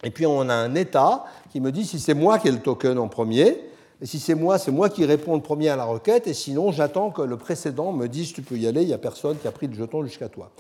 [0.05, 2.61] et puis on a un état qui me dit si c'est moi qui ai le
[2.61, 3.72] token en premier,
[4.03, 6.73] et si c'est moi, c'est moi qui réponds le premier à la requête, et sinon
[6.73, 9.47] j'attends que le précédent me dise tu peux y aller, il n'y a personne qui
[9.47, 10.51] a pris le jeton jusqu'à toi.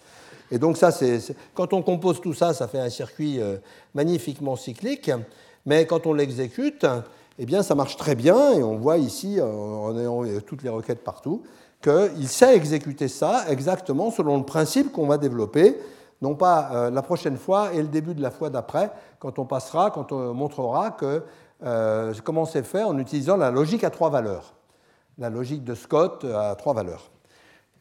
[0.52, 1.18] Et donc ça, c'est,
[1.52, 3.56] quand on compose tout ça, ça fait un circuit euh,
[3.94, 5.10] magnifiquement cyclique,
[5.66, 6.86] mais quand on l'exécute,
[7.36, 10.70] eh bien ça marche très bien, et on voit ici, euh, en ayant toutes les
[10.70, 11.42] requêtes partout,
[11.82, 15.76] qu'il sait exécuter ça exactement selon le principe qu'on va développer,
[16.20, 19.44] non pas euh, la prochaine fois et le début de la fois d'après, quand on
[19.44, 21.24] passera, quand on montrera que
[21.64, 24.54] euh, comment c'est fait en utilisant la logique à trois valeurs,
[25.18, 27.10] la logique de Scott à trois valeurs.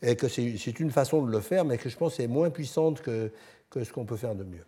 [0.03, 3.01] Et que c'est une façon de le faire, mais que je pense est moins puissante
[3.01, 3.31] que,
[3.69, 4.65] que ce qu'on peut faire de mieux.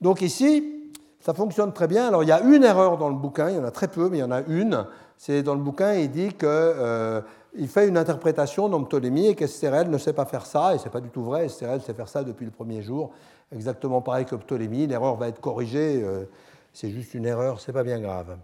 [0.00, 0.90] Donc ici,
[1.20, 2.08] ça fonctionne très bien.
[2.08, 4.08] Alors il y a une erreur dans le bouquin, il y en a très peu,
[4.08, 4.86] mais il y en a une.
[5.18, 7.20] C'est dans le bouquin, il dit qu'il euh,
[7.68, 10.90] fait une interprétation dans Ptolémée et qu'Estérel ne sait pas faire ça, et ce n'est
[10.90, 11.44] pas du tout vrai.
[11.44, 13.10] Estérel sait faire ça depuis le premier jour,
[13.54, 14.86] exactement pareil que Ptolémée.
[14.86, 16.24] L'erreur va être corrigée, euh,
[16.72, 18.38] c'est juste une erreur, c'est pas bien grave.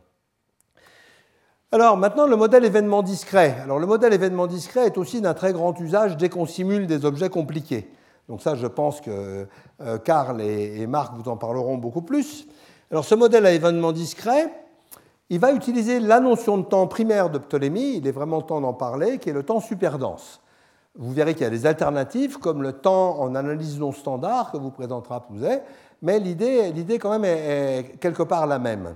[1.73, 3.57] Alors maintenant, le modèle événement discret.
[3.63, 7.05] Alors le modèle événement discret est aussi d'un très grand usage dès qu'on simule des
[7.05, 7.91] objets compliqués.
[8.29, 9.47] Donc ça, je pense que
[9.81, 12.47] euh, Karl et Marc vous en parleront beaucoup plus.
[12.93, 14.49] Alors ce modèle à événement discret,
[15.29, 18.75] il va utiliser la notion de temps primaire de Ptolémée, il est vraiment temps d'en
[18.75, 20.41] parler, qui est le temps superdense.
[20.95, 24.57] Vous verrez qu'il y a des alternatives, comme le temps en analyse non standard que
[24.57, 25.63] vous présentera Pouzet,
[26.01, 28.95] mais l'idée, l'idée quand même est, quelque part la même.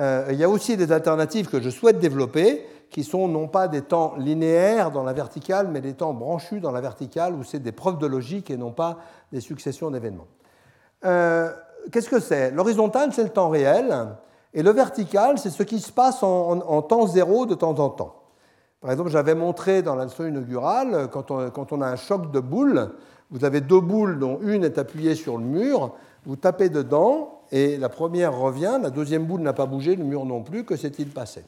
[0.00, 3.68] Euh, il y a aussi des alternatives que je souhaite développer, qui sont non pas
[3.68, 7.58] des temps linéaires dans la verticale, mais des temps branchus dans la verticale, où c'est
[7.58, 8.98] des preuves de logique et non pas
[9.32, 10.26] des successions d'événements.
[11.04, 11.50] Euh,
[11.92, 12.50] qu'est-ce que c'est?
[12.50, 14.16] L'horizontal, c'est le temps réel.
[14.52, 18.14] Et le vertical, c'est ce qui se passe en, temps zéro de temps en temps.
[18.80, 22.90] Par exemple, j'avais montré dans la inaugurale, quand on, a un choc de boules,
[23.30, 25.94] vous avez deux boules dont une est appuyée sur le mur,
[26.26, 30.24] vous tapez dedans et la première revient, la deuxième boule n'a pas bougé, le mur
[30.24, 31.44] non plus, que s'est-il passé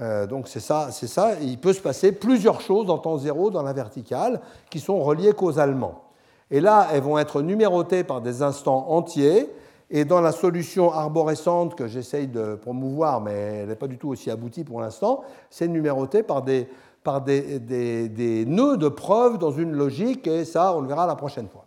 [0.00, 3.50] euh, Donc c'est ça, c'est ça, il peut se passer plusieurs choses en temps zéro
[3.50, 4.40] dans la verticale
[4.70, 6.02] qui sont reliées causalement.
[6.50, 9.50] Et là, elles vont être numérotées par des instants entiers
[9.90, 14.08] et dans la solution arborescente que j'essaye de promouvoir, mais elle n'est pas du tout
[14.08, 16.68] aussi aboutie pour l'instant, c'est numéroté par, des,
[17.04, 21.48] par des, nœuds de preuves dans une logique, et ça, on le verra la prochaine
[21.48, 21.65] fois.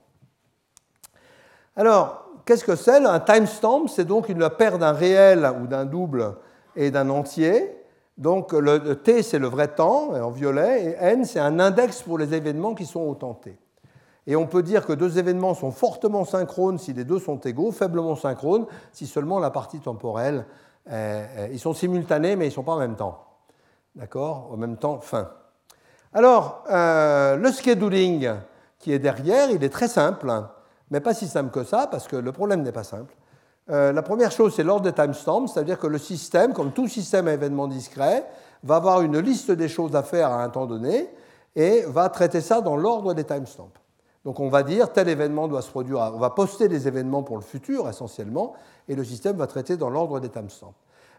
[1.80, 6.36] Alors, qu'est-ce que c'est Un timestamp, c'est donc une paire d'un réel ou d'un double
[6.76, 7.74] et d'un entier.
[8.18, 12.18] Donc, le T, c'est le vrai temps, en violet, et N, c'est un index pour
[12.18, 13.58] les événements qui sont au temps T.
[14.28, 17.72] Et on peut dire que deux événements sont fortement synchrones si les deux sont égaux,
[17.72, 20.46] faiblement synchrones si seulement la partie temporelle.
[20.92, 23.24] ils sont simultanés, mais ils ne sont pas en même temps.
[23.96, 24.50] D'accord?
[24.52, 25.30] En même temps, fin.
[26.14, 28.32] Alors, euh, le scheduling
[28.80, 30.30] qui est derrière, il est très simple,
[30.92, 33.16] mais pas si simple que ça, parce que le problème n'est pas simple.
[33.70, 37.28] Euh, la première chose, c'est l'ordre des timestamps, c'est-à-dire que le système, comme tout système
[37.28, 38.26] à événement discret,
[38.64, 41.10] va avoir une liste des choses à faire à un temps donné
[41.56, 43.70] et va traiter ça dans l'ordre des timestamps.
[44.26, 47.38] Donc on va dire tel événement doit se produire, on va poster des événements pour
[47.38, 48.54] le futur essentiellement,
[48.88, 50.74] et le système va traiter dans l'ordre des timestamps.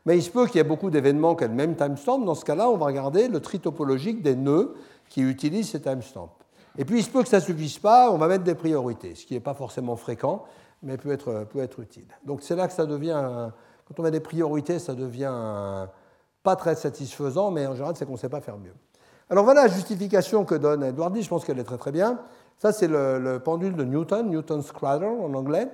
[0.07, 2.19] Mais il se peut qu'il y ait beaucoup d'événements qui aient le même timestamp.
[2.19, 4.75] Dans ce cas-là, on va regarder le tri topologique des nœuds
[5.09, 6.33] qui utilisent ces timestamps.
[6.79, 9.15] Et puis il se peut que ça ne suffise pas, on va mettre des priorités,
[9.15, 10.45] ce qui n'est pas forcément fréquent,
[10.83, 12.07] mais peut être, peut être utile.
[12.25, 13.51] Donc c'est là que ça devient,
[13.87, 15.89] quand on met des priorités, ça devient
[16.43, 18.75] pas très satisfaisant, mais en général, c'est qu'on ne sait pas faire mieux.
[19.29, 22.19] Alors voilà la justification que donne Edwardi, je pense qu'elle est très très bien.
[22.59, 25.69] Ça, c'est le, pendule de Newton, Newton's cradle en anglais.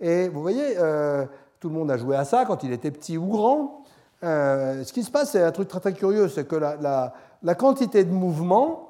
[0.00, 1.24] Et vous voyez, euh,
[1.60, 3.84] tout le monde a joué à ça quand il était petit ou grand.
[4.22, 7.54] Euh, ce qui se passe, c'est un truc très, très curieux, c'est que la, la,
[7.54, 8.85] quantité de mouvement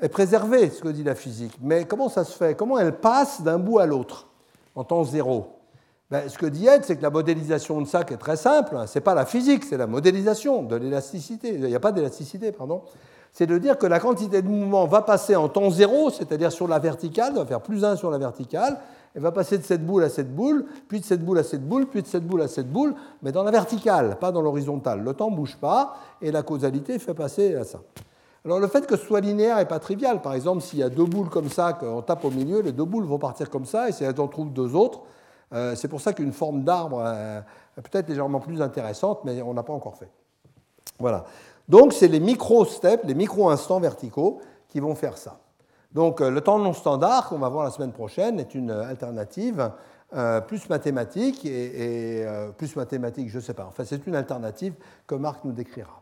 [0.00, 1.56] est préservée, ce que dit la physique.
[1.60, 2.54] Mais comment ça se fait?
[2.54, 4.28] Comment elle passe d'un bout à l'autre
[4.74, 5.56] en temps zéro?
[6.10, 8.76] Ben, Ce que dit Ed, c'est que la modélisation de ça, qui est très simple,
[8.86, 11.54] ce n'est pas la physique, c'est la modélisation de l'élasticité.
[11.54, 12.82] Il n'y a pas d'élasticité, pardon
[13.32, 16.66] c'est de dire que la quantité de mouvement va passer en temps zéro, c'est-à-dire sur
[16.66, 18.78] la verticale, va faire plus 1 sur la verticale,
[19.14, 21.66] elle va passer de cette boule à cette boule, puis de cette boule à cette
[21.66, 25.02] boule, puis de cette boule à cette boule, mais dans la verticale, pas dans l'horizontale.
[25.02, 27.80] Le temps ne bouge pas et la causalité fait passer à ça.
[28.44, 30.22] Alors le fait que ce soit linéaire n'est pas trivial.
[30.22, 32.84] Par exemple, s'il y a deux boules comme ça, qu'on tape au milieu, les deux
[32.84, 35.02] boules vont partir comme ça, et si en trouvent deux autres,
[35.52, 37.40] euh, c'est pour ça qu'une forme d'arbre euh,
[37.76, 40.08] peut-être légèrement plus intéressante, mais on n'a pas encore fait.
[40.98, 41.24] Voilà.
[41.68, 45.40] Donc c'est les micro-steps, les micro-instants verticaux qui vont faire ça.
[45.92, 49.70] Donc euh, le temps non standard, qu'on va voir la semaine prochaine, est une alternative
[50.48, 52.26] plus mathématique, et,
[52.58, 53.66] plus mathématique, je ne sais pas.
[53.68, 54.74] Enfin, c'est une alternative
[55.06, 55.99] que Marc nous décrira.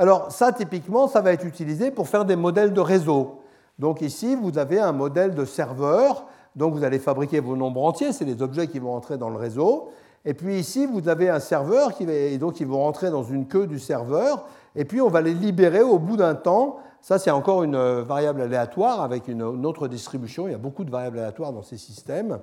[0.00, 3.42] Alors ça, typiquement, ça va être utilisé pour faire des modèles de réseau.
[3.78, 6.24] Donc ici, vous avez un modèle de serveur.
[6.56, 9.36] Donc vous allez fabriquer vos nombres entiers, c'est les objets qui vont entrer dans le
[9.36, 9.90] réseau.
[10.24, 13.46] Et puis ici, vous avez un serveur qui va, donc ils vont rentrer dans une
[13.46, 14.46] queue du serveur.
[14.74, 16.78] Et puis on va les libérer au bout d'un temps.
[17.02, 20.48] Ça, c'est encore une variable aléatoire avec une autre distribution.
[20.48, 22.38] Il y a beaucoup de variables aléatoires dans ces systèmes.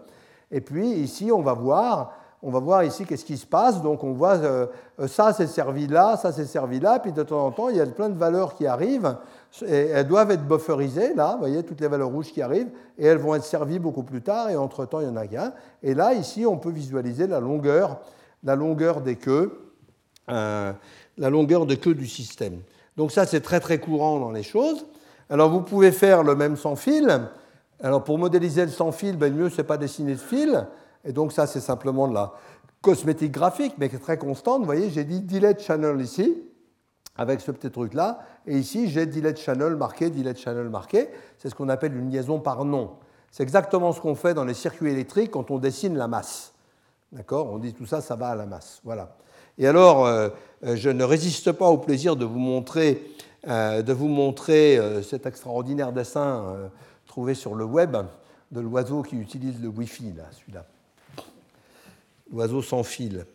[0.51, 2.13] Et puis ici, on va voir
[2.43, 3.81] on va voir ici qu'est-ce qui se passe.
[3.81, 4.67] Donc on voit euh,
[4.99, 7.77] euh, ça c'est servi là, ça c'est servi là, puis de temps en temps il
[7.77, 9.17] y a plein de valeurs qui arrivent,
[9.65, 13.05] et elles doivent être bufferisées là, vous voyez toutes les valeurs rouges qui arrivent, et
[13.05, 15.53] elles vont être servies beaucoup plus tard, et entre-temps il y en a qu'un.
[15.81, 17.99] Et là ici on peut visualiser la longueur,
[18.43, 19.59] la longueur des queues,
[20.29, 20.71] euh,
[21.17, 22.59] la longueur de queue du système.
[22.97, 24.85] Donc ça c'est très très courant dans les choses.
[25.29, 27.21] Alors vous pouvez faire le même sans fil.
[27.81, 30.67] Alors pour modéliser le sans fil, ben, le mieux c'est pas dessiner de fil.
[31.07, 32.33] Et donc ça, c'est simplement de la
[32.81, 34.59] cosmétique graphique, mais qui est très constante.
[34.59, 36.37] Vous voyez, j'ai dit delete channel ici,
[37.15, 38.19] avec ce petit truc-là.
[38.45, 41.07] Et ici, j'ai delete channel marqué, delete channel marqué.
[41.37, 42.91] C'est ce qu'on appelle une liaison par nom.
[43.31, 46.53] C'est exactement ce qu'on fait dans les circuits électriques quand on dessine la masse.
[47.13, 47.47] D'accord?
[47.51, 48.81] On dit tout ça, ça va à la masse.
[48.83, 49.15] Voilà.
[49.57, 50.27] Et alors, euh,
[50.65, 53.01] euh, je ne résiste pas au plaisir de vous montrer,
[53.47, 56.69] euh, de vous montrer cet extraordinaire dessin
[57.05, 57.95] trouvé sur le web
[58.51, 60.65] de l'oiseau qui utilise le Wi-Fi, là, celui-là
[62.31, 63.25] l'oiseau sans fil.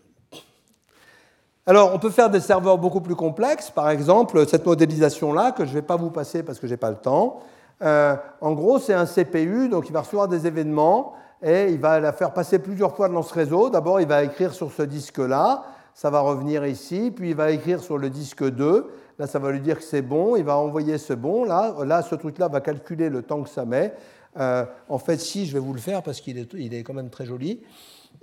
[1.65, 3.71] Alors, on peut faire des serveurs beaucoup plus complexes.
[3.71, 6.77] Par exemple, cette modélisation-là, que je ne vais pas vous passer parce que je n'ai
[6.77, 7.39] pas le temps.
[7.83, 12.01] Euh, en gros, c'est un CPU, donc il va recevoir des événements et il va
[12.01, 13.71] la faire passer plusieurs fois dans ce réseau.
[13.71, 15.65] D'abord, il va écrire sur ce disque-là,
[15.95, 18.91] ça va revenir ici, puis il va écrire sur le disque 2.
[19.19, 21.45] Là, ça va lui dire que c'est bon, il va envoyer ce bon.
[21.45, 23.95] Là, là ce truc-là va calculer le temps que ça met.
[24.39, 26.95] Euh, en fait, si, je vais vous le faire parce qu'il est, il est quand
[26.95, 27.63] même très joli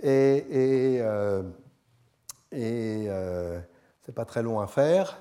[0.01, 1.41] et, euh,
[2.53, 3.59] euh,
[4.05, 5.19] c'est pas très long à faire.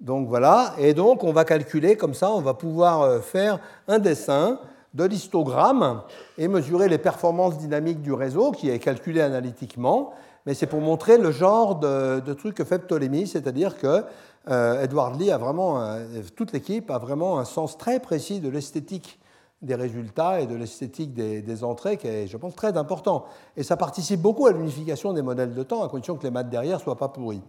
[0.00, 3.98] Donc voilà, et donc on va calculer comme ça, on va pouvoir euh, faire un
[3.98, 4.58] dessin
[4.94, 6.02] de l'histogramme
[6.38, 10.12] et mesurer les performances dynamiques du réseau qui est calculé analytiquement.
[10.44, 14.04] Mais c'est pour montrer le genre de truc que fait Ptolémée, c'est-à-dire que
[14.48, 15.96] Edward Lee a vraiment,
[16.34, 19.20] toute l'équipe a vraiment un sens très précis de l'esthétique
[19.62, 23.24] des résultats et de l'esthétique des, entrées qui est, je pense, très important.
[23.56, 26.50] Et ça participe beaucoup à l'unification des modèles de temps, à condition que les maths
[26.50, 27.42] derrière ne soient pas pourris.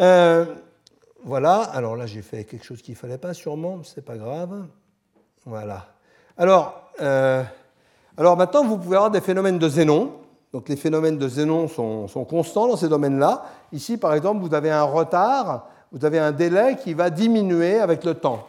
[0.00, 0.44] Euh,
[1.24, 4.16] voilà, alors là j'ai fait quelque chose qu'il ne fallait pas sûrement, ce n'est pas
[4.16, 4.66] grave.
[5.44, 5.86] Voilà.
[6.36, 7.44] Alors, euh,
[8.16, 10.12] alors maintenant vous pouvez avoir des phénomènes de Zénon.
[10.52, 13.44] Donc les phénomènes de Zénon sont, sont constants dans ces domaines-là.
[13.72, 18.04] Ici par exemple vous avez un retard, vous avez un délai qui va diminuer avec
[18.04, 18.46] le temps.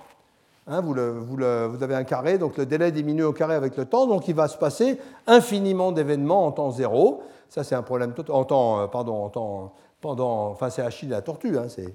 [0.65, 1.43] Hein, vous,
[1.83, 4.47] avez un carré, donc le délai diminue au carré avec le temps, donc il va
[4.47, 4.97] se passer
[5.27, 7.21] infiniment d'événements en temps zéro.
[7.49, 11.21] Ça, c'est un problème en temps, euh, pardon, en temps, pendant, enfin, c'est Achille la
[11.21, 11.93] tortue, hein, c'est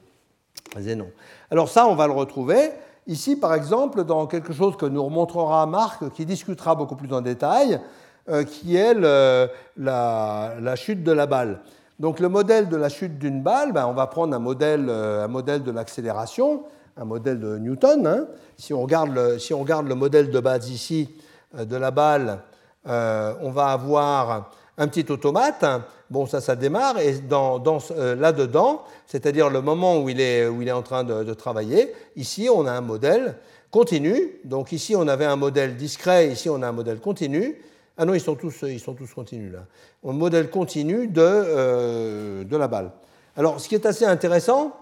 [0.79, 1.09] Zénon.
[1.51, 2.71] Alors ça, on va le retrouver
[3.07, 7.23] ici, par exemple, dans quelque chose que nous remontrera Marc, qui discutera beaucoup plus en
[7.23, 7.81] détail,
[8.29, 11.61] euh, qui est la, chute de la balle.
[11.99, 15.25] Donc le modèle de la chute d'une balle, ben, on va prendre un modèle, euh,
[15.25, 16.65] un modèle de l'accélération
[16.99, 18.07] un modèle de Newton.
[18.07, 18.27] Hein.
[18.57, 21.09] Si, on regarde le, si on regarde le modèle de base ici
[21.57, 22.41] euh, de la balle,
[22.87, 25.65] euh, on va avoir un petit automate.
[26.11, 26.99] Bon, ça, ça démarre.
[26.99, 31.35] Et euh, là-dedans, c'est-à-dire le moment où il est, où il est en train de,
[31.35, 33.37] travailler, ici, on a un modèle
[33.71, 34.41] continu.
[34.45, 36.29] Donc ici, on avait un modèle discret.
[36.29, 37.61] Ici, on a un modèle continu.
[37.97, 39.65] Ah non, ils sont tous, ils sont tous continus là.
[40.09, 42.93] Un modèle continu de, de la balle.
[43.37, 44.73] Alors, ce qui est assez intéressant,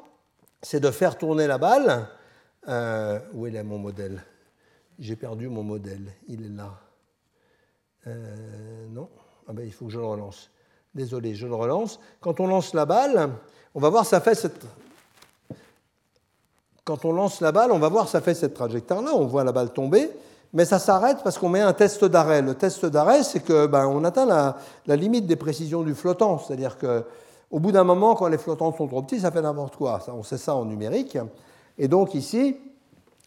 [0.62, 2.08] c'est de faire tourner la balle.
[2.68, 4.22] Euh, où est mon modèle?
[4.98, 6.12] J'ai perdu mon modèle.
[6.28, 6.72] Il est là.
[8.06, 9.08] Euh, non
[9.48, 10.50] ah ben, Il faut que je le relance.
[10.94, 12.00] Désolé, je le relance.
[12.20, 13.30] Quand on lance la balle,
[13.74, 14.64] on va voir ça fait cette.
[16.84, 19.10] Quand on lance la balle, on va voir ça fait cette trajectoire-là.
[19.14, 20.10] On voit la balle tomber,
[20.52, 22.42] mais ça s'arrête parce qu'on met un test d'arrêt.
[22.42, 26.38] Le test d'arrêt, c'est que ben, on atteint la, la, limite des précisions du flottant,
[26.38, 27.04] c'est-à-dire que
[27.50, 30.00] au bout d'un moment, quand les flottants sont trop petits, ça fait n'importe quoi.
[30.08, 31.16] On sait ça en numérique.
[31.78, 32.56] Et donc ici,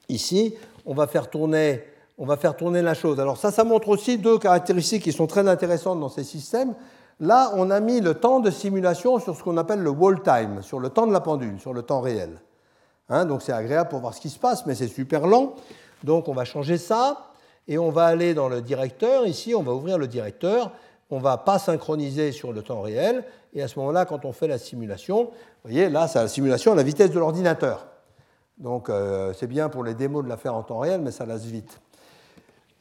[0.10, 0.56] ici,
[0.86, 1.82] on va faire tourner,
[2.18, 3.20] la chose.
[3.20, 6.74] Alors ça, ça montre aussi deux caractéristiques qui sont très intéressantes dans ces systèmes.
[7.22, 10.62] Là, on a mis le temps de simulation sur ce qu'on appelle le wall time,
[10.62, 12.42] sur le temps de la pendule, sur le temps réel.
[13.10, 15.56] Hein, donc c'est agréable pour voir ce qui se passe, mais c'est super lent.
[16.04, 17.32] Donc on va changer ça
[17.68, 19.26] et on va aller dans le directeur.
[19.26, 20.72] Ici, on va ouvrir le directeur.
[21.10, 23.24] On ne va pas synchroniser sur le temps réel.
[23.54, 26.72] Et à ce moment-là, quand on fait la simulation, vous voyez, là, c'est la simulation
[26.72, 27.88] à la vitesse de l'ordinateur.
[28.60, 31.26] Donc euh, c'est bien pour les démos de la faire en temps réel, mais ça
[31.26, 31.80] lasse vite.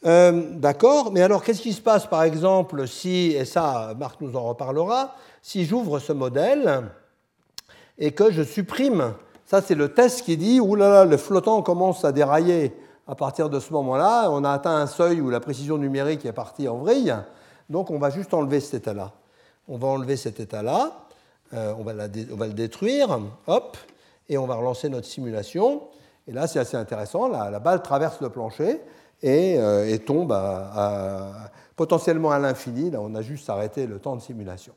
[0.06, 4.36] Euh, d'accord, mais alors qu'est-ce qui se passe par exemple si, et ça Marc nous
[4.36, 6.84] en reparlera, si j'ouvre ce modèle
[7.98, 9.14] et que je supprime,
[9.44, 12.76] ça c'est le test qui dit, oulala, le flottant commence à dérailler
[13.08, 16.32] à partir de ce moment-là, on a atteint un seuil où la précision numérique est
[16.32, 17.14] partie en vrille,
[17.68, 19.12] donc on va juste enlever cet état-là.
[19.68, 20.92] On va enlever cet état-là,
[21.52, 21.92] euh, on, va
[22.46, 23.76] le détruire, hop,
[24.28, 25.82] et on va relancer notre simulation.
[26.26, 28.80] Et là, c'est assez intéressant, la, balle traverse le plancher,
[29.24, 30.36] euh, et, tombe
[31.76, 32.90] potentiellement à l'infini.
[32.90, 34.72] Là, on a juste arrêté le temps de simulation.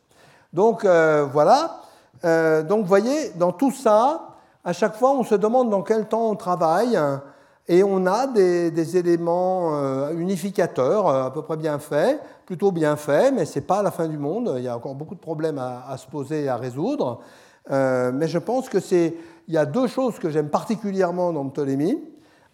[0.54, 1.82] Donc euh, voilà.
[2.24, 4.28] Euh, donc voyez, dans tout ça,
[4.64, 6.98] à chaque fois, on se demande dans quel temps on travaille.
[7.68, 13.46] Et on a des, éléments unificateurs à peu près bien faits, plutôt bien faits, mais
[13.46, 14.56] ce n'est pas la fin du monde.
[14.58, 17.22] Il y a encore beaucoup de problèmes à, se poser et à résoudre.
[17.70, 19.16] mais je pense que c'est.
[19.48, 22.02] Il y a deux choses que j'aime particulièrement dans Ptolémée.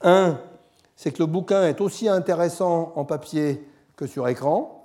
[0.02, 0.38] Un,
[0.96, 4.84] c'est que le bouquin est aussi intéressant en papier que sur écran,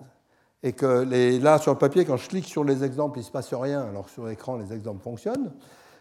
[0.63, 1.07] et que
[1.43, 3.83] là, sur le papier, quand je clique sur les exemples, il ne se passe rien,
[3.89, 5.53] alors sur écran, les exemples fonctionnent,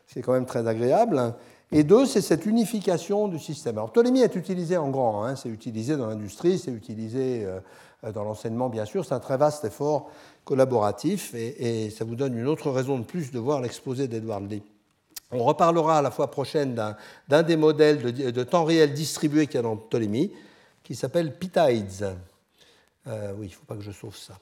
[0.05, 1.33] ce qui est quand même très agréable.
[1.71, 3.77] Et deux, c'est cette unification du système.
[3.77, 5.35] Alors, Ptolémée est utilisé en grand, hein.
[5.35, 9.63] c'est utilisé dans l'industrie, c'est utilisé euh, dans l'enseignement, bien sûr, c'est un très vaste
[9.63, 10.09] effort
[10.43, 14.63] collaboratif, et, ça vous donne une autre raison de plus de voir l'exposé d'Edward Lee.
[15.31, 16.75] On reparlera à la fois prochaine
[17.29, 20.31] d'un des modèles de, temps réel distribué qu'il y a dans Ptolémée,
[20.83, 22.15] qui s'appelle Pitides.
[23.07, 24.37] Euh, oui, il ne faut pas que je sauve ça.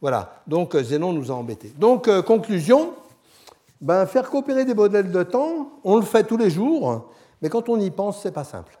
[0.00, 1.72] Voilà, donc euh, Zénon nous a embêtés.
[1.78, 2.92] Donc, euh, conclusion,
[3.80, 7.10] ben, faire coopérer des modèles de temps, on le fait tous les jours,
[7.42, 8.78] mais quand on y pense, ce n'est pas simple.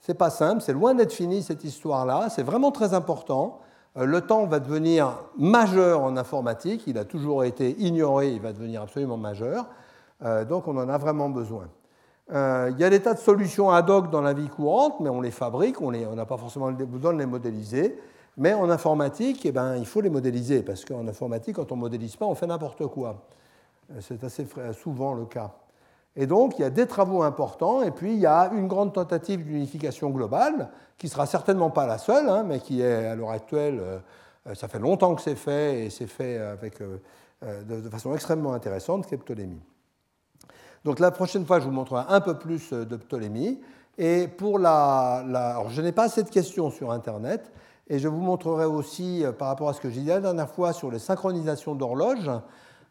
[0.00, 3.60] C'est pas simple, c'est loin d'être fini cette histoire-là, c'est vraiment très important.
[3.94, 8.82] Le temps va devenir majeur en informatique, il a toujours été ignoré, il va devenir
[8.82, 9.66] absolument majeur.
[10.24, 11.68] Euh, donc on en a vraiment besoin.
[12.32, 15.10] Euh, il y a des tas de solutions ad hoc dans la vie courante, mais
[15.10, 17.98] on les fabrique, on n'a pas forcément besoin de les modéliser.
[18.36, 21.82] Mais en informatique, eh ben, il faut les modéliser, parce qu'en informatique, quand on ne
[21.82, 23.26] modélise pas, on fait n'importe quoi.
[23.90, 25.52] Euh, c'est assez souvent le cas.
[26.14, 28.92] Et donc, il y a des travaux importants, et puis il y a une grande
[28.92, 30.68] tentative d'unification globale,
[30.98, 33.80] qui sera certainement pas la seule, hein, mais qui est à l'heure actuelle,
[34.52, 36.38] ça fait longtemps que c'est fait, et c'est fait
[37.42, 39.14] de, façon extrêmement intéressante, qui
[40.84, 43.60] donc la prochaine fois, je vous montrerai un peu plus euh, de Ptolémée.
[43.98, 47.52] Et pour la, je n'ai pas cette question sur Internet,
[47.88, 50.48] et je vous montrerai aussi, euh, par rapport à ce que j'ai dit la dernière
[50.48, 52.30] fois sur les synchronisations d'horloges,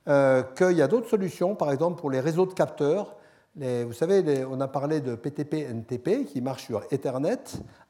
[0.07, 3.15] euh, qu'il y a d'autres solutions, par exemple pour les réseaux de capteurs.
[3.55, 7.43] vous savez, on a parlé de PTP-NTP qui marche sur Ethernet,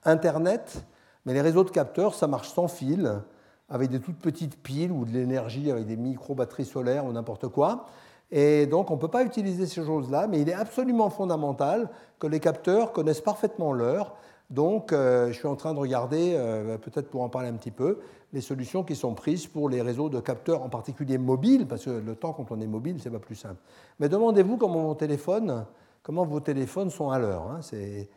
[0.03, 0.84] Internet,
[1.26, 3.22] mais les réseaux de capteurs, ça marche sans fil,
[3.70, 7.86] avec des toutes petites piles ou de l'énergie avec des micro-batteries solaires ou n'importe quoi.
[8.32, 11.89] Et donc, on ne peut pas utiliser ces choses-là, mais il est absolument fondamental
[12.20, 14.16] que les capteurs connaissent parfaitement l'heure.
[14.52, 17.72] Donc, euh, je suis en train de regarder, euh, peut-être pour en parler un petit
[17.72, 17.99] peu,
[18.34, 21.89] les solutions qui sont prises pour les réseaux de capteurs, en particulier mobiles, parce que
[21.89, 23.62] le temps, quand on est mobile, c'est pas plus simple.
[23.99, 25.66] Mais demandez-vous comment vos téléphones,
[26.04, 27.43] comment vos téléphones sont à l'heure.
[27.49, 27.62] Hein.
[27.62, 28.10] Ce n'est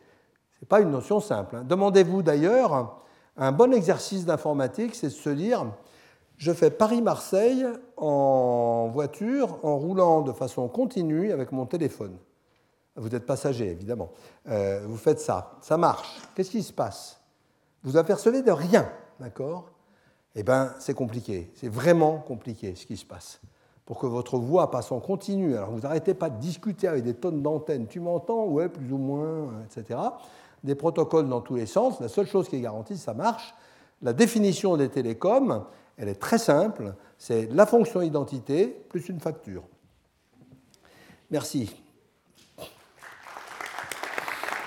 [0.67, 1.55] pas une notion simple.
[1.55, 1.63] Hein.
[1.63, 3.01] Demandez-vous d'ailleurs,
[3.37, 5.65] un bon exercice d'informatique, c'est de se dire,
[6.35, 7.65] je fais Paris-Marseille
[7.95, 12.17] en voiture, en roulant de façon continue avec mon téléphone.
[12.95, 14.11] Vous êtes passager, évidemment.
[14.47, 15.57] Euh, vous faites ça.
[15.61, 16.17] Ça marche.
[16.33, 17.19] Qu'est-ce qui se passe?
[17.83, 18.89] Vous apercevez de rien,
[19.19, 19.69] d'accord?
[20.35, 21.51] Eh bien, c'est compliqué.
[21.55, 23.41] C'est vraiment compliqué ce qui se passe.
[23.85, 27.13] Pour que votre voix passe en continu, alors vous n'arrêtez pas de discuter avec des
[27.13, 27.87] tonnes d'antennes.
[27.87, 28.45] Tu m'entends?
[28.45, 29.99] Ouais, plus ou moins, etc.
[30.63, 31.99] Des protocoles dans tous les sens.
[31.99, 33.53] La seule chose qui est garantie, ça marche.
[34.01, 35.65] La définition des télécoms,
[35.97, 39.63] elle est très simple, c'est la fonction identité plus une facture.
[41.31, 41.84] Merci.